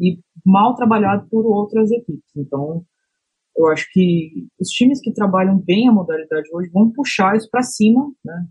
e 0.00 0.18
mal 0.44 0.74
trabalhado 0.74 1.28
por 1.30 1.46
outras 1.46 1.90
equipes. 1.90 2.30
Então, 2.36 2.84
eu 3.56 3.66
acho 3.68 3.86
que 3.92 4.46
os 4.60 4.68
times 4.68 5.00
que 5.00 5.12
trabalham 5.12 5.58
bem 5.58 5.88
a 5.88 5.92
modalidade 5.92 6.48
hoje 6.52 6.70
vão 6.70 6.92
puxar 6.92 7.36
isso 7.36 7.48
para 7.50 7.62
cima, 7.62 8.10
né? 8.24 8.46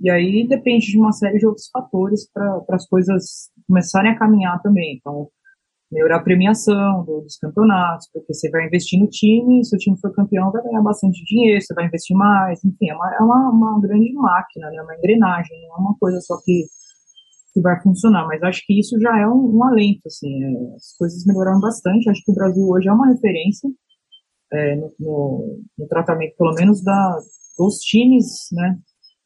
E 0.00 0.10
aí 0.10 0.46
depende 0.48 0.86
de 0.86 0.98
uma 0.98 1.12
série 1.12 1.38
de 1.38 1.46
outros 1.46 1.68
fatores 1.70 2.28
para 2.30 2.62
as 2.70 2.86
coisas 2.88 3.50
começarem 3.66 4.10
a 4.10 4.18
caminhar 4.18 4.60
também. 4.60 4.96
Então, 4.96 5.28
melhorar 5.92 6.16
a 6.16 6.22
premiação 6.22 7.04
dos 7.04 7.36
campeonatos, 7.36 8.08
porque 8.12 8.32
você 8.32 8.50
vai 8.50 8.66
investir 8.66 8.98
no 8.98 9.08
time, 9.08 9.64
se 9.64 9.76
o 9.76 9.78
time 9.78 9.98
for 10.00 10.12
campeão, 10.14 10.50
vai 10.50 10.62
ganhar 10.62 10.80
bastante 10.80 11.22
dinheiro, 11.24 11.60
você 11.60 11.74
vai 11.74 11.86
investir 11.86 12.16
mais, 12.16 12.64
enfim, 12.64 12.88
é 12.88 12.94
uma, 12.94 13.14
é 13.14 13.18
uma, 13.20 13.50
uma 13.50 13.80
grande 13.80 14.12
máquina, 14.14 14.70
né, 14.70 14.82
uma 14.82 14.96
engrenagem, 14.96 15.60
não 15.68 15.76
é 15.76 15.80
uma 15.80 15.96
coisa 15.98 16.18
só 16.22 16.38
que, 16.42 16.64
que 17.52 17.60
vai 17.60 17.80
funcionar, 17.82 18.26
mas 18.26 18.42
acho 18.42 18.62
que 18.66 18.80
isso 18.80 18.98
já 18.98 19.20
é 19.20 19.28
um, 19.28 19.54
um 19.54 19.64
alento, 19.64 20.00
assim, 20.06 20.42
é, 20.42 20.74
as 20.74 20.96
coisas 20.96 21.26
melhoraram 21.26 21.60
bastante, 21.60 22.08
acho 22.08 22.24
que 22.24 22.32
o 22.32 22.34
Brasil 22.34 22.66
hoje 22.66 22.88
é 22.88 22.92
uma 22.92 23.08
referência 23.08 23.68
é, 24.50 24.76
no, 24.76 24.94
no, 24.98 25.60
no, 25.78 25.86
tratamento, 25.88 26.34
pelo 26.38 26.54
menos, 26.54 26.82
da, 26.82 27.18
dos 27.58 27.78
times, 27.80 28.48
né, 28.52 28.78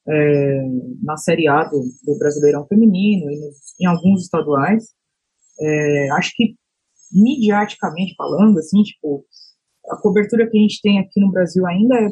é, 0.09 0.63
na 1.03 1.17
Série 1.17 1.47
A 1.47 1.63
do, 1.65 1.81
do 2.05 2.19
Brasileirão 2.19 2.67
Feminino 2.67 3.31
e 3.31 3.41
nos, 3.41 3.57
em 3.81 3.87
alguns 3.87 4.23
estaduais, 4.23 4.97
é, 5.61 6.11
acho 6.13 6.33
que, 6.35 6.55
midiaticamente 7.13 8.15
falando, 8.17 8.59
assim, 8.59 8.83
tipo, 8.83 9.25
a 9.91 9.97
cobertura 10.01 10.49
que 10.49 10.59
a 10.59 10.61
gente 10.61 10.81
tem 10.83 10.99
aqui 10.99 11.21
no 11.21 11.31
Brasil 11.31 11.67
ainda 11.67 11.95
é, 11.95 12.11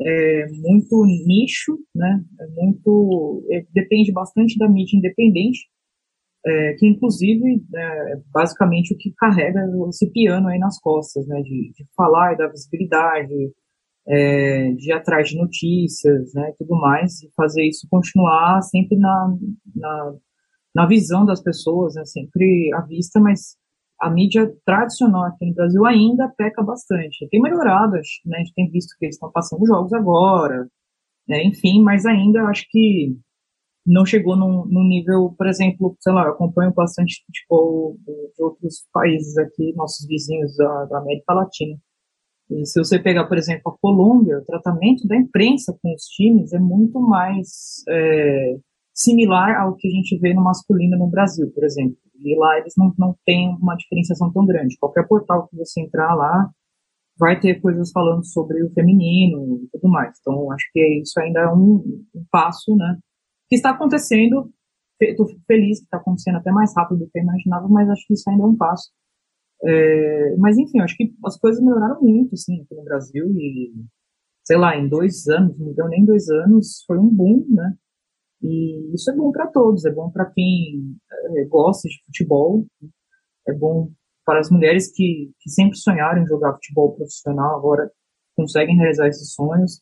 é 0.00 0.46
muito 0.52 1.04
nicho, 1.26 1.78
né? 1.94 2.22
É 2.40 2.46
muito, 2.48 3.46
é, 3.50 3.64
depende 3.72 4.12
bastante 4.12 4.58
da 4.58 4.68
mídia 4.68 4.96
independente, 4.96 5.60
é, 6.46 6.74
que 6.78 6.86
inclusive 6.86 7.64
é 7.74 8.20
basicamente 8.32 8.94
o 8.94 8.96
que 8.98 9.12
carrega 9.16 9.60
esse 9.88 10.10
piano 10.12 10.48
aí 10.48 10.58
nas 10.58 10.78
costas, 10.80 11.26
né? 11.26 11.42
De, 11.42 11.72
de 11.72 11.86
falar 11.96 12.34
e 12.34 12.36
dar 12.36 12.48
visibilidade, 12.48 13.34
é, 14.08 14.72
de 14.72 14.90
ir 14.90 14.92
atrás 14.92 15.28
de 15.28 15.36
notícias, 15.36 16.32
né, 16.34 16.52
tudo 16.58 16.76
mais, 16.76 17.22
e 17.22 17.30
fazer 17.36 17.66
isso 17.66 17.88
continuar 17.90 18.62
sempre 18.62 18.96
na, 18.96 19.36
na, 19.74 20.14
na 20.76 20.86
visão 20.86 21.24
das 21.24 21.42
pessoas, 21.42 21.94
né, 21.94 22.04
sempre 22.04 22.70
à 22.74 22.82
vista, 22.82 23.18
mas 23.18 23.56
a 23.98 24.10
mídia 24.10 24.54
tradicional 24.66 25.24
aqui 25.24 25.46
no 25.46 25.54
Brasil 25.54 25.86
ainda 25.86 26.28
peca 26.36 26.62
bastante. 26.62 27.26
Tem 27.30 27.40
melhorado, 27.40 27.92
né, 28.26 28.36
a 28.36 28.38
gente 28.40 28.52
tem 28.54 28.70
visto 28.70 28.94
que 28.98 29.06
eles 29.06 29.16
estão 29.16 29.32
passando 29.32 29.66
jogos 29.66 29.94
agora, 29.94 30.68
né, 31.26 31.42
enfim, 31.44 31.82
mas 31.82 32.04
ainda 32.04 32.42
acho 32.42 32.66
que 32.68 33.16
não 33.86 34.04
chegou 34.04 34.36
num, 34.36 34.66
num, 34.66 34.86
nível, 34.86 35.34
por 35.38 35.46
exemplo, 35.46 35.96
sei 35.98 36.12
lá, 36.12 36.26
eu 36.26 36.32
acompanho 36.32 36.74
bastante 36.74 37.24
futebol 37.24 37.96
de 38.04 38.42
outros 38.42 38.86
países 38.92 39.38
aqui, 39.38 39.72
nossos 39.76 40.06
vizinhos 40.06 40.54
da, 40.58 40.84
da 40.86 40.98
América 40.98 41.32
Latina. 41.32 41.78
E 42.50 42.66
se 42.66 42.78
você 42.78 42.98
pegar, 42.98 43.26
por 43.26 43.38
exemplo, 43.38 43.72
a 43.72 43.78
Colômbia, 43.80 44.38
o 44.38 44.44
tratamento 44.44 45.08
da 45.08 45.16
imprensa 45.16 45.74
com 45.80 45.94
os 45.94 46.02
times 46.02 46.52
é 46.52 46.58
muito 46.58 47.00
mais 47.00 47.82
é, 47.88 48.56
similar 48.96 49.60
ao 49.60 49.76
que 49.76 49.86
a 49.86 49.90
gente 49.90 50.18
vê 50.18 50.32
no 50.32 50.42
masculino 50.42 50.96
no 50.96 51.08
Brasil, 51.08 51.50
por 51.54 51.62
exemplo. 51.62 51.98
E 52.18 52.34
lá 52.36 52.58
eles 52.58 52.72
não, 52.76 52.92
não 52.98 53.14
têm 53.26 53.54
uma 53.60 53.76
diferenciação 53.76 54.32
tão 54.32 54.46
grande. 54.46 54.78
Qualquer 54.80 55.06
portal 55.06 55.46
que 55.46 55.56
você 55.56 55.82
entrar 55.82 56.14
lá 56.14 56.50
vai 57.18 57.38
ter 57.38 57.60
coisas 57.60 57.90
falando 57.92 58.24
sobre 58.24 58.62
o 58.64 58.72
feminino 58.72 59.60
e 59.62 59.68
tudo 59.70 59.90
mais. 59.90 60.16
Então, 60.20 60.50
acho 60.50 60.64
que 60.72 61.00
isso 61.00 61.18
ainda 61.20 61.40
é 61.40 61.48
um, 61.48 61.76
um 62.14 62.24
passo, 62.30 62.74
né? 62.74 62.98
Que 63.48 63.56
está 63.56 63.70
acontecendo. 63.70 64.50
Estou 65.00 65.26
feliz 65.46 65.78
que 65.78 65.84
está 65.84 65.98
acontecendo 65.98 66.36
até 66.36 66.50
mais 66.50 66.74
rápido 66.74 67.00
do 67.00 67.10
que 67.10 67.18
eu 67.18 67.22
imaginava, 67.22 67.68
mas 67.68 67.88
acho 67.90 68.06
que 68.06 68.14
isso 68.14 68.28
ainda 68.30 68.44
é 68.44 68.46
um 68.46 68.56
passo. 68.56 68.90
É, 69.62 70.36
mas 70.38 70.56
enfim, 70.56 70.80
acho 70.80 70.96
que 70.96 71.14
as 71.24 71.38
coisas 71.38 71.62
melhoraram 71.62 72.00
muito, 72.00 72.34
assim, 72.34 72.62
aqui 72.62 72.74
no 72.74 72.84
Brasil 72.84 73.26
e, 73.38 73.72
sei 74.44 74.56
lá, 74.56 74.76
em 74.76 74.88
dois 74.88 75.26
anos, 75.28 75.58
não 75.58 75.74
deu 75.74 75.88
nem 75.88 76.04
dois 76.04 76.28
anos, 76.30 76.82
foi 76.86 76.98
um 76.98 77.08
boom, 77.08 77.46
né? 77.50 77.74
E 78.42 78.94
isso 78.94 79.10
é 79.10 79.16
bom 79.16 79.32
para 79.32 79.46
todos, 79.48 79.84
é 79.84 79.90
bom 79.90 80.10
para 80.10 80.26
quem 80.26 80.96
é, 81.36 81.44
gosta 81.44 81.88
de 81.88 81.96
futebol, 82.06 82.66
é 83.48 83.52
bom 83.52 83.90
para 84.24 84.40
as 84.40 84.50
mulheres 84.50 84.92
que, 84.92 85.30
que 85.40 85.50
sempre 85.50 85.76
sonharam 85.78 86.22
em 86.22 86.26
jogar 86.26 86.54
futebol 86.54 86.94
profissional, 86.94 87.58
agora 87.58 87.90
conseguem 88.36 88.76
realizar 88.76 89.08
esses 89.08 89.32
sonhos. 89.32 89.80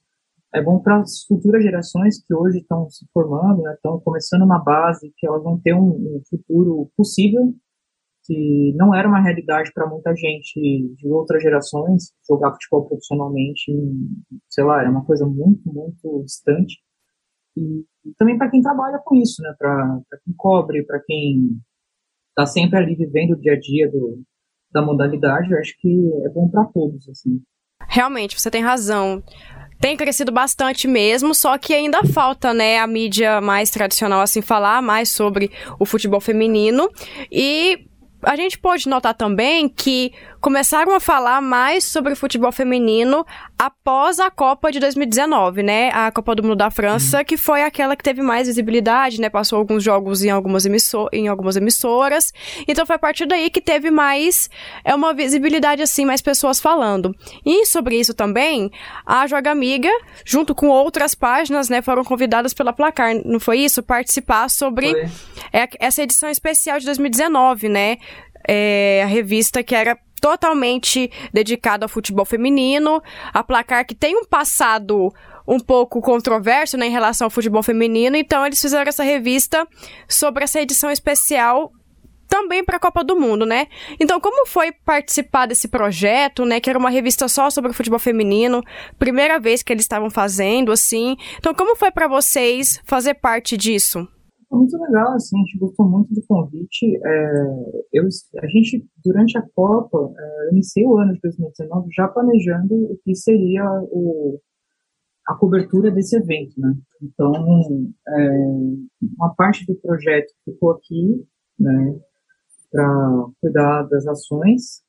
É 0.55 0.63
bom 0.63 0.79
para 0.79 1.01
as 1.01 1.25
futuras 1.25 1.65
gerações 1.65 2.25
que 2.25 2.33
hoje 2.33 2.59
estão 2.59 2.89
se 2.89 3.05
formando, 3.13 3.63
né, 3.63 3.75
estão 3.75 3.99
começando 4.01 4.43
uma 4.43 4.63
base, 4.63 5.13
que 5.17 5.27
elas 5.27 5.43
vão 5.43 5.59
ter 5.61 5.75
um, 5.75 5.89
um 5.89 6.23
futuro 6.29 6.89
possível 6.97 7.55
que 8.25 8.73
não 8.77 8.95
era 8.95 9.07
uma 9.07 9.23
realidade 9.23 9.71
para 9.73 9.89
muita 9.89 10.15
gente 10.17 10.59
de 10.97 11.09
outras 11.09 11.43
gerações, 11.43 12.13
jogar 12.27 12.53
futebol 12.53 12.89
profissionalmente, 12.89 13.73
sei 14.49 14.65
lá, 14.65 14.81
era 14.81 14.91
uma 14.91 15.05
coisa 15.05 15.27
muito, 15.27 15.71
muito 15.71 16.23
distante. 16.25 16.79
E, 17.57 17.85
também 18.19 18.37
para 18.37 18.51
quem 18.51 18.61
trabalha 18.61 19.01
com 19.05 19.17
isso, 19.17 19.43
né, 19.43 19.55
para 19.59 20.01
quem 20.25 20.35
cobre, 20.37 20.85
para 20.85 21.01
quem 21.05 21.59
está 22.31 22.47
sempre 22.47 22.79
ali 22.79 22.95
vivendo 22.95 23.33
o 23.33 23.41
dia 23.41 23.53
a 23.53 23.59
dia 23.59 23.91
do, 23.91 24.23
da 24.73 24.83
modalidade, 24.83 25.53
eu 25.53 25.59
acho 25.59 25.75
que 25.79 25.89
é 26.25 26.29
bom 26.31 26.49
para 26.49 26.65
todos, 26.65 27.09
assim. 27.09 27.41
Realmente, 27.89 28.41
você 28.41 28.51
tem 28.51 28.63
razão. 28.63 29.23
Tem 29.81 29.97
crescido 29.97 30.33
bastante 30.33 30.89
mesmo, 30.89 31.35
só 31.35 31.59
que 31.59 31.75
ainda 31.75 32.05
falta, 32.05 32.55
né, 32.55 32.79
a 32.79 32.87
mídia 32.87 33.41
mais 33.41 33.71
tradicional 33.71 34.21
assim 34.21 34.41
falar 34.41 34.81
mais 34.81 35.11
sobre 35.11 35.51
o 35.79 35.85
futebol 35.85 36.21
feminino. 36.21 36.89
E 37.31 37.87
a 38.25 38.37
gente 38.37 38.59
pode 38.59 38.89
notar 38.89 39.15
também 39.15 39.69
que 39.69 40.13
começaram 40.41 40.95
a 40.95 41.01
falar 41.01 41.41
mais 41.41 41.85
sobre 41.85 42.13
o 42.13 42.17
futebol 42.17 42.53
feminino 42.53 43.25
após 43.59 44.21
a 44.21 44.31
Copa 44.31 44.71
de 44.71 44.79
2019, 44.79 45.63
né? 45.63 45.91
A 45.91 46.11
Copa 46.13 46.35
do 46.35 46.43
Mundo 46.43 46.57
da 46.57 46.71
França, 46.71 47.19
uhum. 47.19 47.25
que 47.25 47.37
foi 47.37 47.63
aquela 47.63 47.97
que 47.97 48.03
teve 48.03 48.21
mais 48.21 48.47
visibilidade, 48.47 49.21
né? 49.21 49.31
Passou 49.31 49.59
alguns 49.59 49.83
jogos 49.83 50.23
em 50.23 50.31
algumas, 50.31 50.67
emissor 50.67 51.09
em 51.13 51.29
algumas 51.29 51.57
emissoras. 51.57 52.33
Então 52.69 52.85
foi 52.85 52.97
a 52.97 52.99
partir 52.99 53.27
daí 53.27 53.49
que 53.49 53.61
teve 53.61 53.91
mais 53.91 54.51
é 54.85 54.95
uma 54.95 55.15
visibilidade 55.15 55.81
assim, 55.81 56.05
mais 56.05 56.21
pessoas 56.21 56.61
falando. 56.61 57.15
E 57.45 57.65
sobre 57.65 57.99
isso 57.99 58.13
também, 58.13 58.71
a 59.07 59.27
Joga 59.27 59.51
Amiga, 59.51 59.91
junto 60.25 60.55
com 60.55 60.69
outras 60.69 61.15
páginas, 61.15 61.69
né, 61.69 61.81
foram 61.81 62.05
convidadas 62.05 62.53
pela 62.53 62.73
Placar, 62.73 63.15
não 63.25 63.41
foi 63.41 63.61
isso? 63.61 63.83
Participar 63.83 64.51
sobre 64.51 65.09
é, 65.55 65.69
essa 65.79 66.03
edição 66.03 66.29
especial 66.29 66.81
de 66.81 66.87
2019, 66.87 67.69
né? 67.69 67.99
É, 68.47 69.03
a 69.05 69.07
revista 69.07 69.63
que 69.63 69.75
era 69.75 69.97
totalmente 70.21 71.11
dedicado 71.33 71.85
ao 71.85 71.89
futebol 71.89 72.25
feminino. 72.25 73.01
A 73.33 73.45
Placar 73.45 73.87
que 73.87 73.95
tem 73.95 74.17
um 74.17 74.25
passado 74.25 75.15
um 75.47 75.61
pouco 75.61 76.01
controverso 76.01 76.77
né, 76.77 76.87
em 76.87 76.91
relação 76.91 77.27
ao 77.27 77.31
futebol 77.31 77.63
feminino, 77.63 78.17
então 78.17 78.45
eles 78.45 78.61
fizeram 78.61 78.89
essa 78.89 79.05
revista 79.05 79.69
sobre 80.09 80.43
essa 80.43 80.61
edição 80.61 80.91
especial 80.91 81.71
também 82.27 82.65
para 82.65 82.79
a 82.79 82.81
Copa 82.81 83.05
do 83.05 83.15
Mundo, 83.15 83.45
né? 83.45 83.69
Então, 84.01 84.19
como 84.19 84.47
foi 84.47 84.73
participar 84.73 85.47
desse 85.47 85.69
projeto, 85.69 86.45
né, 86.45 86.59
que 86.59 86.69
era 86.69 86.79
uma 86.79 86.91
revista 86.91 87.29
só 87.29 87.51
sobre 87.51 87.71
o 87.71 87.75
futebol 87.75 87.99
feminino, 87.99 88.63
primeira 88.99 89.39
vez 89.39 89.63
que 89.63 89.73
eles 89.73 89.85
estavam 89.85 90.11
fazendo 90.11 90.73
assim. 90.73 91.17
Então, 91.37 91.55
como 91.55 91.77
foi 91.77 91.93
para 91.93 92.09
vocês 92.09 92.81
fazer 92.85 93.15
parte 93.15 93.57
disso? 93.57 94.09
Foi 94.55 94.59
muito 94.61 94.79
legal, 94.79 95.15
assim, 95.15 95.37
a 95.37 95.41
gente 95.41 95.59
gostou 95.59 95.89
muito 95.89 96.15
do 96.15 96.23
convite. 96.29 96.97
É, 97.05 97.43
eu, 97.93 98.05
a 98.41 98.47
gente, 98.47 98.87
durante 99.05 99.37
a 99.37 99.43
Copa, 99.53 100.15
é, 100.17 100.51
iniciei 100.53 100.87
o 100.87 100.97
ano 100.97 101.13
de 101.15 101.21
2019 101.23 101.89
já 101.93 102.07
planejando 102.07 102.73
o 102.73 102.97
que 103.03 103.17
seria 103.17 103.65
o, 103.91 104.39
a 105.27 105.35
cobertura 105.35 105.91
desse 105.91 106.17
evento, 106.17 106.61
né? 106.61 106.73
Então, 107.03 107.33
é, 108.09 108.31
uma 109.19 109.35
parte 109.35 109.67
do 109.67 109.75
projeto 109.75 110.33
ficou 110.45 110.71
aqui, 110.71 111.27
né, 111.59 111.99
para 112.71 113.27
cuidar 113.41 113.83
das 113.89 114.07
ações. 114.07 114.85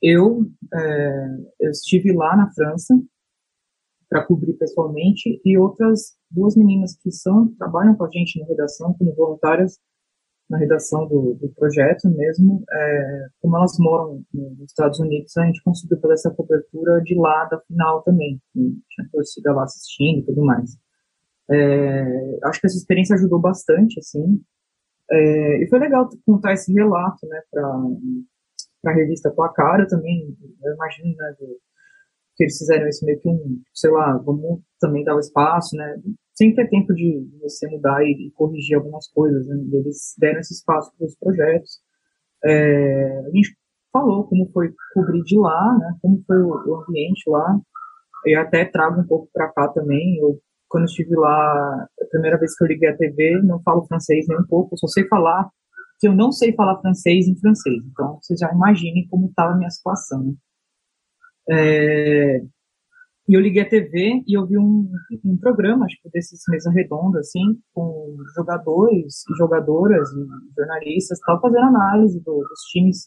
Eu, 0.00 0.44
é, 0.72 1.26
eu 1.60 1.70
estive 1.70 2.12
lá 2.12 2.36
na 2.36 2.52
França 2.52 2.94
para 4.12 4.26
cobrir 4.26 4.52
pessoalmente 4.54 5.40
e 5.42 5.56
outras 5.56 6.18
duas 6.30 6.54
meninas 6.54 6.94
que 7.02 7.10
são 7.10 7.48
trabalham 7.56 7.96
com 7.96 8.04
a 8.04 8.10
gente 8.12 8.38
na 8.38 8.46
redação 8.46 8.94
como 8.98 9.14
voluntárias 9.14 9.78
na 10.50 10.58
redação 10.58 11.08
do, 11.08 11.34
do 11.40 11.48
projeto 11.54 12.10
mesmo, 12.10 12.62
é, 12.70 13.26
como 13.40 13.56
elas 13.56 13.74
moram 13.78 14.22
nos 14.34 14.68
Estados 14.68 15.00
Unidos, 15.00 15.34
a 15.38 15.46
gente 15.46 15.62
conseguiu 15.62 15.98
fazer 15.98 16.12
essa 16.12 16.30
cobertura 16.30 17.00
de 17.02 17.14
lá 17.14 17.46
da 17.46 17.58
final 17.60 18.02
também, 18.02 18.38
tinha 18.54 19.08
torcida 19.10 19.50
lá 19.54 19.64
assistindo 19.64 20.18
e 20.18 20.24
tudo 20.26 20.44
mais. 20.44 20.76
É, 21.50 22.38
acho 22.44 22.60
que 22.60 22.66
essa 22.66 22.76
experiência 22.76 23.16
ajudou 23.16 23.40
bastante, 23.40 23.98
assim, 23.98 24.42
é, 25.10 25.64
e 25.64 25.68
foi 25.70 25.78
legal 25.78 26.06
contar 26.26 26.52
esse 26.52 26.70
relato, 26.70 27.26
né, 27.26 27.40
para 27.50 28.92
a 28.92 28.94
revista 28.94 29.30
Placara 29.30 29.88
também, 29.88 30.36
eu 30.64 30.74
imagino, 30.74 31.16
né, 31.16 31.34
do, 31.40 31.58
que 32.36 32.44
eles 32.44 32.58
fizeram 32.58 32.88
isso 32.88 33.04
meio 33.04 33.20
que 33.20 33.28
um, 33.28 33.60
sei 33.74 33.90
lá, 33.90 34.16
vamos 34.18 34.60
também 34.80 35.04
dar 35.04 35.16
o 35.16 35.20
espaço, 35.20 35.76
né? 35.76 35.96
Sempre 36.34 36.64
é 36.64 36.68
tempo 36.68 36.94
de 36.94 37.28
você 37.40 37.68
mudar 37.68 38.02
e, 38.02 38.28
e 38.28 38.30
corrigir 38.32 38.76
algumas 38.76 39.08
coisas, 39.08 39.46
né? 39.46 39.56
Eles 39.72 40.14
deram 40.18 40.40
esse 40.40 40.54
espaço 40.54 40.92
para 40.96 41.06
os 41.06 41.16
projetos. 41.16 41.80
É, 42.44 43.18
a 43.26 43.30
gente 43.30 43.56
falou 43.92 44.26
como 44.26 44.50
foi 44.52 44.72
cobrir 44.94 45.22
de 45.22 45.38
lá, 45.38 45.78
né? 45.78 45.94
Como 46.00 46.22
foi 46.26 46.38
o, 46.38 46.48
o 46.48 46.84
ambiente 46.88 47.28
lá. 47.28 47.58
Eu 48.26 48.40
até 48.40 48.64
trago 48.64 49.00
um 49.00 49.06
pouco 49.06 49.28
para 49.32 49.52
cá 49.52 49.68
também. 49.68 50.18
Eu, 50.18 50.40
quando 50.68 50.84
estive 50.84 51.14
lá, 51.14 51.86
a 52.00 52.06
primeira 52.10 52.38
vez 52.38 52.56
que 52.56 52.64
eu 52.64 52.68
liguei 52.68 52.88
a 52.88 52.96
TV, 52.96 53.42
não 53.42 53.62
falo 53.62 53.86
francês 53.86 54.26
nem 54.26 54.38
um 54.38 54.46
pouco, 54.46 54.74
eu 54.74 54.78
só 54.78 54.86
sei 54.86 55.06
falar 55.06 55.50
que 56.02 56.08
eu 56.08 56.14
não 56.16 56.32
sei 56.32 56.52
falar 56.52 56.80
francês 56.80 57.28
em 57.28 57.38
francês. 57.38 57.80
Então, 57.92 58.18
vocês 58.20 58.40
já 58.40 58.50
imaginem 58.52 59.06
como 59.08 59.28
estava 59.28 59.52
a 59.52 59.56
minha 59.56 59.70
situação, 59.70 60.20
né? 60.24 60.32
É, 61.50 62.40
e 63.28 63.34
eu 63.34 63.40
liguei 63.40 63.62
a 63.62 63.68
TV 63.68 64.22
e 64.26 64.36
eu 64.36 64.46
vi 64.46 64.58
um, 64.58 64.90
um 65.24 65.38
programa, 65.38 65.86
que 65.86 66.10
desses 66.10 66.40
mesa 66.48 66.70
redonda, 66.70 67.20
assim, 67.20 67.40
com 67.72 68.16
jogadores 68.34 69.24
e 69.30 69.36
jogadoras 69.36 70.08
e 70.10 70.26
jornalistas 70.56 71.18
tal, 71.20 71.40
fazendo 71.40 71.64
análise 71.66 72.18
do, 72.20 72.32
dos 72.32 72.60
times 72.72 73.06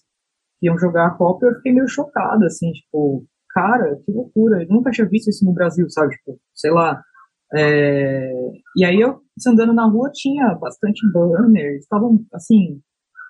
que 0.59 0.67
iam 0.67 0.77
jogar 0.77 1.07
a 1.07 1.11
Copa. 1.11 1.45
Eu 1.45 1.55
fiquei 1.55 1.73
meio 1.73 1.87
chocada, 1.87 2.45
assim, 2.45 2.71
tipo, 2.71 3.25
cara, 3.49 3.97
que 4.05 4.11
loucura. 4.11 4.63
Eu 4.63 4.69
nunca 4.69 4.91
tinha 4.91 5.07
visto 5.07 5.29
isso 5.29 5.45
no 5.45 5.53
Brasil, 5.53 5.89
sabe? 5.89 6.15
Tipo, 6.15 6.39
sei 6.53 6.71
lá. 6.71 7.01
É... 7.53 8.31
E 8.77 8.85
aí 8.85 8.99
eu, 8.99 9.21
andando 9.47 9.73
na 9.73 9.85
rua, 9.85 10.09
tinha 10.13 10.55
bastante 10.55 11.01
banners, 11.11 11.81
estavam, 11.83 12.25
assim, 12.33 12.81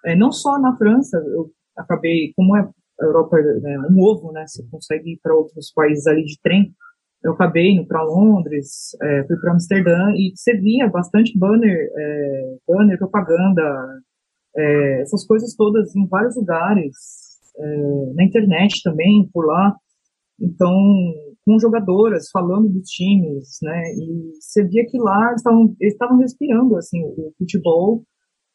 é, 0.06 0.16
não 0.16 0.32
só 0.32 0.60
na 0.60 0.78
França, 0.78 1.18
eu 1.18 1.52
acabei, 1.76 2.32
como 2.36 2.56
é 2.56 2.70
a 3.00 3.06
Europa 3.06 3.38
é 3.38 3.80
um 3.92 4.00
ovo, 4.02 4.32
né? 4.32 4.46
Você 4.48 4.64
consegue 4.70 5.14
ir 5.14 5.20
para 5.22 5.36
outros 5.36 5.72
países 5.74 6.06
ali 6.08 6.24
de 6.24 6.40
trem. 6.42 6.74
Eu 7.24 7.34
acabei 7.34 7.72
indo 7.72 7.88
para 7.88 8.04
Londres, 8.04 8.96
é, 9.02 9.24
fui 9.26 9.36
para 9.38 9.54
Amsterdã 9.54 10.12
e 10.16 10.32
você 10.36 10.56
via 10.58 10.88
bastante 10.88 11.38
banner, 11.38 11.90
é, 11.98 12.56
banner, 12.68 12.98
propaganda, 13.00 13.64
é, 14.56 15.02
essas 15.02 15.26
coisas 15.26 15.56
todas 15.56 15.96
em 15.96 16.08
vários 16.08 16.36
lugares, 16.36 16.96
é, 17.58 18.14
na 18.14 18.24
internet 18.24 18.82
também, 18.84 19.28
por 19.34 19.46
lá. 19.46 19.76
Então, 20.40 20.72
com 21.46 21.60
jogadoras 21.60 22.30
falando 22.32 22.70
dos 22.70 22.90
times, 22.90 23.58
né? 23.62 23.82
E 23.94 24.32
você 24.40 24.64
via 24.64 24.86
que 24.86 24.98
lá 24.98 25.34
eles 25.80 25.94
estavam 25.94 26.18
respirando 26.20 26.76
assim 26.76 27.02
o 27.04 27.34
futebol 27.38 28.04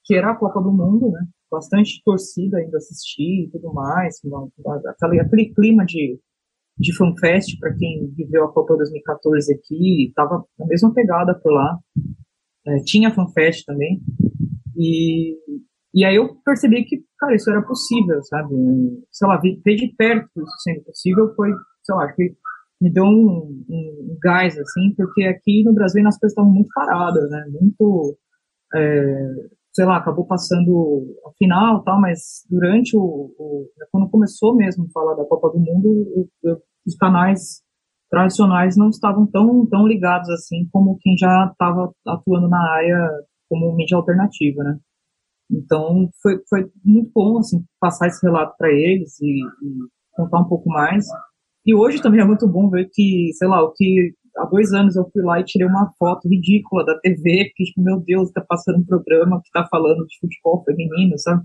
que 0.04 0.14
era 0.14 0.32
a 0.32 0.36
Copa 0.36 0.60
do 0.60 0.72
Mundo, 0.72 1.10
né? 1.10 1.20
Bastante 1.50 2.00
torcida 2.04 2.62
indo 2.62 2.76
assistir 2.76 3.44
e 3.46 3.50
tudo 3.50 3.72
mais, 3.72 4.20
aquele, 4.86 5.20
aquele 5.20 5.54
clima 5.54 5.84
de 5.84 6.18
de 6.80 6.96
FanFest, 6.96 7.58
para 7.58 7.74
quem 7.74 8.10
viveu 8.16 8.44
a 8.44 8.52
Copa 8.52 8.74
2014 8.74 9.52
aqui, 9.52 10.08
estava 10.08 10.42
na 10.58 10.66
mesma 10.66 10.92
pegada 10.94 11.38
por 11.38 11.52
lá. 11.52 11.78
É, 12.66 12.76
tinha 12.84 13.14
FanFest 13.14 13.66
também. 13.66 14.00
E, 14.74 15.36
e 15.92 16.04
aí 16.06 16.16
eu 16.16 16.36
percebi 16.42 16.84
que, 16.84 17.04
cara, 17.18 17.34
isso 17.34 17.50
era 17.50 17.60
possível, 17.60 18.22
sabe? 18.22 18.54
Sei 19.12 19.28
lá, 19.28 19.36
ver, 19.36 19.60
de 19.62 19.94
perto 19.94 20.30
isso 20.34 20.58
sendo 20.62 20.82
possível 20.84 21.34
foi, 21.34 21.50
sei 21.82 21.94
lá, 21.94 22.10
que 22.12 22.34
me 22.80 22.90
deu 22.90 23.04
um, 23.04 23.62
um, 23.68 24.18
gás, 24.22 24.56
assim, 24.56 24.94
porque 24.96 25.24
aqui 25.24 25.62
no 25.62 25.74
Brasil 25.74 26.00
as 26.08 26.18
coisas 26.18 26.32
estavam 26.32 26.50
muito 26.50 26.70
paradas, 26.74 27.28
né? 27.28 27.44
Muito, 27.60 28.16
é, 28.74 29.32
sei 29.72 29.84
lá, 29.84 29.96
acabou 29.96 30.26
passando 30.26 31.16
a 31.26 31.30
final 31.38 31.82
tal, 31.84 32.00
mas 32.00 32.44
durante 32.50 32.96
o, 32.96 33.00
o, 33.00 33.68
quando 33.90 34.10
começou 34.10 34.56
mesmo 34.56 34.84
a 34.84 34.92
falar 34.92 35.14
da 35.14 35.24
Copa 35.24 35.50
do 35.50 35.60
Mundo, 35.60 36.06
eu, 36.16 36.50
eu, 36.50 36.58
os 36.86 36.96
canais 36.96 37.62
tradicionais 38.10 38.76
não 38.76 38.88
estavam 38.88 39.26
tão, 39.26 39.66
tão 39.66 39.86
ligados 39.86 40.28
assim 40.30 40.68
como 40.72 40.98
quem 41.00 41.16
já 41.16 41.48
estava 41.50 41.92
atuando 42.08 42.48
na 42.48 42.60
área 42.72 43.08
como 43.48 43.74
mídia 43.74 43.96
alternativa, 43.96 44.62
né? 44.64 44.78
Então 45.50 46.08
foi, 46.22 46.40
foi 46.48 46.70
muito 46.84 47.10
bom 47.14 47.38
assim 47.38 47.64
passar 47.80 48.08
esse 48.08 48.24
relato 48.24 48.54
para 48.56 48.70
eles 48.70 49.20
e, 49.20 49.40
e, 49.40 49.78
contar 50.12 50.40
um 50.40 50.48
pouco 50.48 50.68
mais. 50.68 51.04
E 51.64 51.74
hoje 51.74 52.02
também 52.02 52.20
é 52.20 52.24
muito 52.24 52.48
bom 52.48 52.68
ver 52.70 52.88
que, 52.92 53.30
sei 53.34 53.48
lá, 53.48 53.62
o 53.62 53.72
que 53.72 54.12
há 54.36 54.44
dois 54.46 54.72
anos 54.72 54.96
eu 54.96 55.08
fui 55.12 55.22
lá 55.22 55.40
e 55.40 55.44
tirei 55.44 55.66
uma 55.66 55.92
foto 55.98 56.28
ridícula 56.28 56.84
da 56.84 56.98
TV, 57.00 57.46
porque 57.46 57.64
tipo, 57.64 57.82
meu 57.82 58.00
Deus, 58.00 58.28
está 58.28 58.40
passando 58.40 58.78
um 58.78 58.84
programa 58.84 59.40
que 59.40 59.48
está 59.48 59.66
falando 59.68 60.06
de 60.06 60.18
futebol 60.20 60.62
feminino, 60.64 61.18
sabe? 61.18 61.44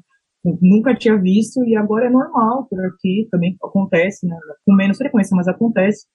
nunca 0.62 0.96
tinha 0.96 1.18
visto 1.20 1.64
e 1.64 1.76
agora 1.76 2.06
é 2.06 2.10
normal 2.10 2.68
por 2.70 2.80
aqui, 2.86 3.28
também 3.32 3.58
acontece, 3.64 4.28
né? 4.28 4.38
Com 4.66 4.76
menos 4.76 4.98
frequência, 4.98 5.36
mas 5.36 5.48
acontece. 5.48 6.06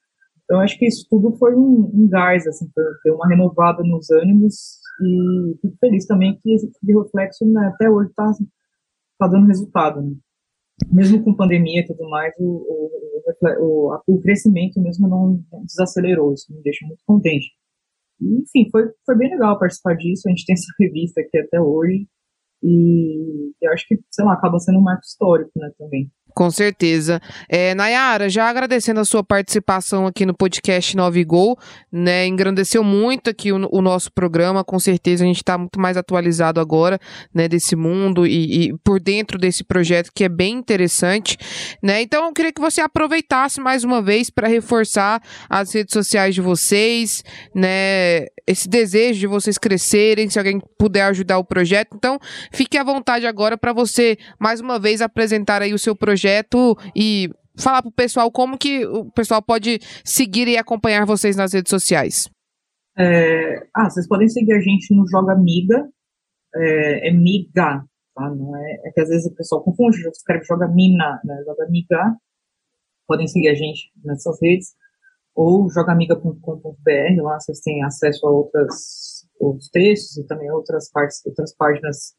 Então, 0.45 0.61
acho 0.61 0.79
que 0.79 0.87
isso 0.87 1.07
tudo 1.09 1.37
foi 1.37 1.55
um, 1.55 1.91
um 1.93 2.09
gás, 2.09 2.47
assim, 2.47 2.69
ter 3.03 3.11
uma 3.11 3.29
renovada 3.29 3.83
nos 3.83 4.11
ânimos 4.11 4.81
e 5.03 5.59
fico 5.61 5.77
feliz 5.81 6.07
também 6.07 6.39
que 6.43 6.55
esse 6.55 6.71
tipo 6.71 7.03
reflexo 7.03 7.45
né, 7.47 7.73
até 7.75 7.89
hoje 7.89 8.11
está 8.11 8.31
tá 9.19 9.27
dando 9.29 9.47
resultado, 9.47 10.03
né? 10.03 10.15
Mesmo 10.91 11.23
com 11.23 11.35
pandemia 11.35 11.83
e 11.83 11.87
tudo 11.87 12.09
mais, 12.09 12.35
o, 12.39 12.45
o, 12.45 13.10
o, 13.61 13.99
o 14.07 14.21
crescimento 14.21 14.81
mesmo 14.81 15.09
não 15.09 15.45
desacelerou, 15.65 16.35
isso 16.35 16.53
me 16.53 16.63
deixa 16.63 16.87
muito 16.87 17.03
contente. 17.07 17.47
Enfim, 18.21 18.69
foi, 18.71 18.91
foi 19.05 19.17
bem 19.17 19.31
legal 19.31 19.59
participar 19.59 19.95
disso, 19.97 20.29
a 20.29 20.31
gente 20.31 20.45
tem 20.45 20.53
essa 20.55 20.73
revista 20.79 21.21
aqui 21.21 21.39
até 21.39 21.61
hoje, 21.61 22.07
e 22.63 23.53
eu 23.63 23.73
acho 23.73 23.87
que, 23.89 23.99
sei 24.11 24.25
lá, 24.25 24.35
acaba 24.35 24.59
sendo 24.59 24.79
um 24.79 24.83
marco 24.83 25.05
histórico, 25.05 25.51
né, 25.57 25.71
também. 25.79 26.11
Com 26.41 26.51
certeza. 26.51 27.21
É, 27.51 27.75
Nayara, 27.75 28.31
já 28.31 28.49
agradecendo 28.49 28.99
a 28.99 29.05
sua 29.05 29.23
participação 29.23 30.07
aqui 30.07 30.25
no 30.25 30.33
podcast 30.33 30.97
9 30.97 31.23
Gol, 31.23 31.59
né? 31.93 32.27
Engrandeceu 32.27 32.83
muito 32.83 33.29
aqui 33.29 33.53
o, 33.53 33.69
o 33.71 33.83
nosso 33.83 34.11
programa, 34.11 34.65
com 34.65 34.79
certeza 34.79 35.23
a 35.23 35.27
gente 35.27 35.37
está 35.37 35.59
muito 35.59 35.79
mais 35.79 35.99
atualizado 35.99 36.59
agora, 36.59 36.99
né, 37.35 37.47
desse 37.47 37.77
mundo 37.77 38.27
e, 38.27 38.69
e, 38.69 38.79
por 38.79 38.99
dentro 38.99 39.37
desse 39.37 39.63
projeto 39.63 40.11
que 40.15 40.25
é 40.25 40.31
bem 40.31 40.55
interessante, 40.55 41.37
né? 41.83 42.01
Então 42.01 42.25
eu 42.25 42.33
queria 42.33 42.55
que 42.55 42.61
você 42.61 42.81
aproveitasse 42.81 43.61
mais 43.61 43.85
uma 43.85 44.01
vez 44.01 44.31
para 44.31 44.49
reforçar 44.49 45.21
as 45.47 45.75
redes 45.75 45.93
sociais 45.93 46.35
de 46.35 46.41
vocês, 46.41 47.23
né? 47.55 48.29
Esse 48.47 48.67
desejo 48.67 49.21
de 49.21 49.27
vocês 49.27 49.59
crescerem, 49.59 50.31
se 50.31 50.39
alguém 50.39 50.59
puder 50.79 51.03
ajudar 51.03 51.37
o 51.37 51.45
projeto. 51.45 51.95
Então, 51.95 52.19
fique 52.51 52.79
à 52.79 52.83
vontade 52.83 53.27
agora 53.27 53.59
para 53.59 53.75
você 53.75 54.17
mais 54.39 54.63
uma 54.63 54.79
vez 54.79 55.03
apresentar 55.03 55.61
aí 55.61 55.75
o 55.75 55.79
seu 55.79 55.95
projeto 55.95 56.30
projeto 56.31 56.77
e 56.95 57.31
falar 57.59 57.83
pro 57.83 57.91
pessoal 57.91 58.31
como 58.31 58.57
que 58.57 58.87
o 58.87 59.11
pessoal 59.11 59.43
pode 59.43 59.81
seguir 60.05 60.49
e 60.49 60.57
acompanhar 60.57 61.05
vocês 61.05 61.37
nas 61.37 61.53
redes 61.53 61.71
sociais. 61.71 62.31
É, 62.99 63.67
ah, 63.75 63.89
vocês 63.89 64.07
podem 64.07 64.29
seguir 64.29 64.53
a 64.53 64.61
gente 64.61 64.95
no 64.95 65.07
Joga 65.09 65.35
Miga, 65.37 65.89
é, 66.55 67.09
é 67.09 67.13
Miga, 67.13 67.85
tá? 68.15 68.31
Não 68.31 68.57
é, 68.57 68.73
é 68.85 68.91
que 68.93 69.01
às 69.01 69.09
vezes 69.09 69.27
o 69.27 69.35
pessoal 69.35 69.63
confunde, 69.63 69.99
escreve 70.09 70.45
Joga 70.45 70.69
Mina, 70.69 71.21
né? 71.25 71.43
Joga 71.45 71.67
Miga. 71.69 72.17
Podem 73.07 73.27
seguir 73.27 73.49
a 73.49 73.55
gente 73.55 73.91
nessas 74.05 74.39
redes 74.41 74.69
ou 75.35 75.69
jogamiga.com.br, 75.71 77.23
lá 77.23 77.41
vocês 77.41 77.61
têm 77.61 77.83
acesso 77.85 78.27
a 78.27 78.31
outras 78.31 79.27
outros 79.39 79.71
textos 79.71 80.19
e 80.19 80.27
também 80.27 80.51
outras 80.51 80.91
partes, 80.91 81.25
outras 81.25 81.55
páginas 81.57 82.15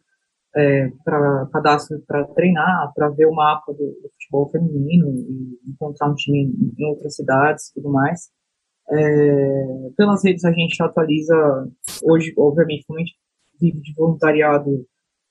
é, 0.55 0.89
para 1.03 1.47
cadastro 1.51 2.01
para 2.05 2.25
treinar, 2.27 2.91
para 2.93 3.09
ver 3.09 3.25
o 3.25 3.33
mapa 3.33 3.71
do, 3.71 3.77
do, 3.77 4.09
futebol 4.13 4.49
feminino 4.49 5.07
e 5.09 5.59
encontrar 5.69 6.09
um 6.09 6.15
time 6.15 6.53
em, 6.77 6.85
outras 6.85 7.15
cidades 7.15 7.69
e 7.69 7.73
tudo 7.75 7.91
mais. 7.91 8.29
É, 8.89 9.89
pelas 9.95 10.23
redes 10.23 10.43
a 10.43 10.51
gente 10.51 10.81
atualiza, 10.81 11.35
hoje, 12.03 12.33
obviamente, 12.37 12.85
como 12.85 12.99
a 12.99 13.01
gente 13.01 13.15
vive 13.59 13.79
de 13.79 13.93
voluntariado, 13.93 14.69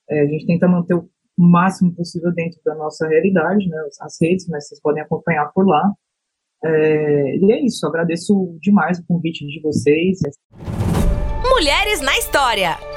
é, 0.09 0.23
a 0.23 0.27
gente 0.27 0.47
tenta 0.47 0.67
manter 0.67 0.95
o 0.95 1.09
máximo 1.37 1.95
possível 1.95 2.33
dentro 2.33 2.61
da 2.65 2.75
nossa 2.75 3.07
realidade, 3.07 3.69
né, 3.69 3.79
as 4.01 4.17
redes, 4.21 4.47
mas 4.49 4.69
vocês 4.69 4.81
podem 4.81 5.03
acompanhar 5.03 5.51
por 5.53 5.67
lá. 5.67 5.93
É, 6.65 7.37
e 7.37 7.53
é 7.53 7.65
isso, 7.65 7.87
agradeço 7.87 8.57
demais 8.61 8.99
o 8.99 9.07
convite 9.07 9.47
de 9.47 9.61
vocês. 9.61 10.19
Mulheres 11.43 12.01
na 12.01 12.17
História. 12.17 12.90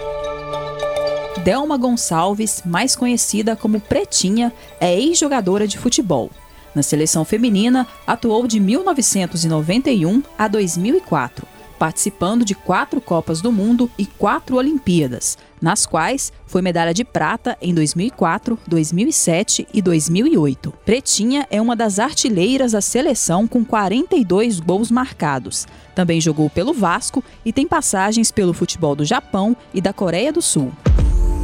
Delma 1.44 1.76
Gonçalves, 1.76 2.64
mais 2.66 2.96
conhecida 2.96 3.54
como 3.54 3.82
Pretinha, 3.82 4.54
é 4.80 4.98
ex-jogadora 4.98 5.68
de 5.68 5.78
futebol. 5.78 6.32
Na 6.74 6.82
seleção 6.82 7.26
feminina, 7.26 7.86
atuou 8.08 8.48
de 8.48 8.62
1991 8.62 10.24
a 10.38 10.48
2004, 10.48 11.46
participando 11.78 12.46
de 12.46 12.56
quatro 12.56 13.02
Copas 13.02 13.42
do 13.42 13.52
Mundo 13.52 13.92
e 13.98 14.06
quatro 14.06 14.56
Olimpíadas, 14.56 15.38
nas 15.62 15.86
quais 15.86 16.32
foi 16.48 16.62
medalha 16.62 16.94
de 16.94 17.04
prata 17.04 17.58
em 17.62 17.74
2004, 17.74 18.58
2007 18.66 19.68
e 19.74 19.82
2008. 19.82 20.74
Pretinha 20.86 21.46
é 21.52 21.62
uma 21.62 21.76
das 21.76 22.00
artilheiras 22.00 22.72
da 22.72 22.80
seleção 22.80 23.50
com 23.50 23.66
42 23.66 24.62
gols 24.62 24.90
marcados. 24.90 25.68
Também 25.94 26.22
jogou 26.22 26.50
pelo 26.50 26.74
Vasco 26.74 27.22
e 27.44 27.52
tem 27.52 27.68
passagens 27.68 28.32
pelo 28.32 28.54
futebol 28.54 28.96
do 28.96 29.04
Japão 29.04 29.58
e 29.74 29.82
da 29.82 29.92
Coreia 29.92 30.32
do 30.32 30.42
Sul. 30.42 30.72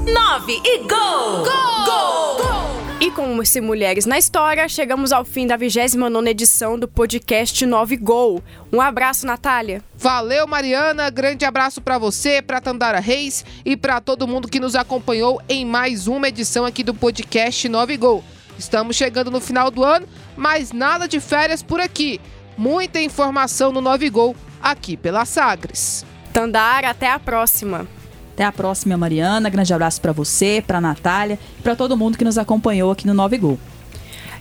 9 0.06 0.62
e 0.64 0.78
gol! 0.80 1.44
Gol! 1.44 1.86
Gol! 1.86 3.00
E 3.02 3.12
com 3.12 3.42
esse 3.42 3.60
Mulheres 3.60 4.06
na 4.06 4.18
História, 4.18 4.68
chegamos 4.70 5.12
ao 5.12 5.26
fim 5.26 5.46
da 5.46 5.58
29 5.58 6.30
edição 6.30 6.80
do 6.80 6.88
podcast 6.88 7.66
9 7.66 7.98
Gol. 7.98 8.42
Um 8.72 8.80
abraço, 8.80 9.26
Natália. 9.26 9.84
Valeu, 9.98 10.48
Mariana. 10.48 11.10
Grande 11.10 11.44
abraço 11.44 11.82
para 11.82 11.98
você, 11.98 12.42
para 12.42 12.62
Tandara 12.62 13.00
Reis 13.00 13.46
e 13.66 13.76
para 13.76 14.00
todo 14.00 14.28
mundo 14.28 14.48
que 14.48 14.60
nos 14.60 14.76
acompanhou 14.76 15.42
em 15.50 15.66
mais 15.66 16.08
uma 16.08 16.30
edição 16.30 16.66
aqui 16.66 16.84
do 16.84 16.94
podcast 16.94 17.68
9 17.68 17.98
Gol. 17.98 18.24
Estamos 18.58 18.96
chegando 18.96 19.30
no 19.30 19.42
final 19.42 19.70
do 19.70 19.84
ano, 19.84 20.08
mas 20.36 20.72
nada 20.72 21.08
de 21.08 21.20
férias 21.20 21.62
por 21.62 21.82
aqui. 21.82 22.22
Muita 22.58 23.02
informação 23.02 23.72
no 23.72 23.82
9 23.82 24.10
Gol 24.10 24.36
aqui 24.62 24.96
pela 24.96 25.26
Sagres. 25.26 26.06
Tandara, 26.32 26.90
até 26.90 27.12
a 27.12 27.20
próxima. 27.20 27.99
Até 28.40 28.46
a 28.46 28.54
próxima, 28.54 28.96
Mariana. 28.96 29.50
Grande 29.50 29.74
abraço 29.74 30.00
para 30.00 30.14
você, 30.14 30.64
para 30.66 30.80
Natália 30.80 31.38
e 31.60 31.62
para 31.62 31.76
todo 31.76 31.98
mundo 31.98 32.18
que 32.18 32.24
nos 32.24 32.38
acompanhou 32.38 32.90
aqui 32.90 33.06
no 33.06 33.14
9 33.14 33.38
Gol. 33.38 33.60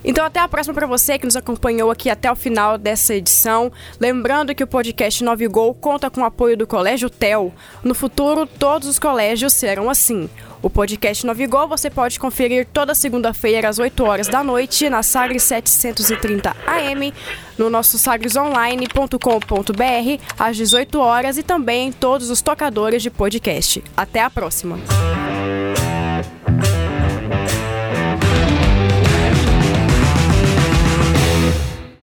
Então, 0.03 0.25
até 0.25 0.39
a 0.39 0.47
próxima 0.47 0.73
para 0.73 0.87
você 0.87 1.17
que 1.17 1.25
nos 1.25 1.35
acompanhou 1.35 1.91
aqui 1.91 2.09
até 2.09 2.31
o 2.31 2.35
final 2.35 2.77
dessa 2.77 3.13
edição. 3.13 3.71
Lembrando 3.99 4.55
que 4.55 4.63
o 4.63 4.67
podcast 4.67 5.23
9 5.23 5.47
Gol 5.47 5.73
conta 5.73 6.09
com 6.09 6.21
o 6.21 6.25
apoio 6.25 6.57
do 6.57 6.67
Colégio 6.67 7.09
TEL. 7.09 7.53
No 7.83 7.93
futuro, 7.93 8.45
todos 8.45 8.87
os 8.87 8.99
colégios 8.99 9.53
serão 9.53 9.89
assim. 9.89 10.29
O 10.61 10.69
podcast 10.69 11.25
9 11.25 11.47
Gol 11.47 11.69
você 11.69 11.89
pode 11.89 12.19
conferir 12.19 12.67
toda 12.71 12.93
segunda-feira 12.93 13.69
às 13.69 13.79
8 13.79 14.03
horas 14.03 14.27
da 14.27 14.43
noite 14.43 14.89
na 14.89 15.01
Sagres 15.01 15.43
730 15.43 16.53
AM, 16.67 17.13
no 17.57 17.69
nosso 17.69 17.97
sagresonline.com.br 17.97 20.23
às 20.37 20.57
18 20.57 20.99
horas 20.99 21.37
e 21.37 21.43
também 21.43 21.87
em 21.87 21.91
todos 21.91 22.29
os 22.29 22.41
tocadores 22.41 23.01
de 23.01 23.09
podcast. 23.09 23.81
Até 23.95 24.21
a 24.21 24.29
próxima! 24.29 24.77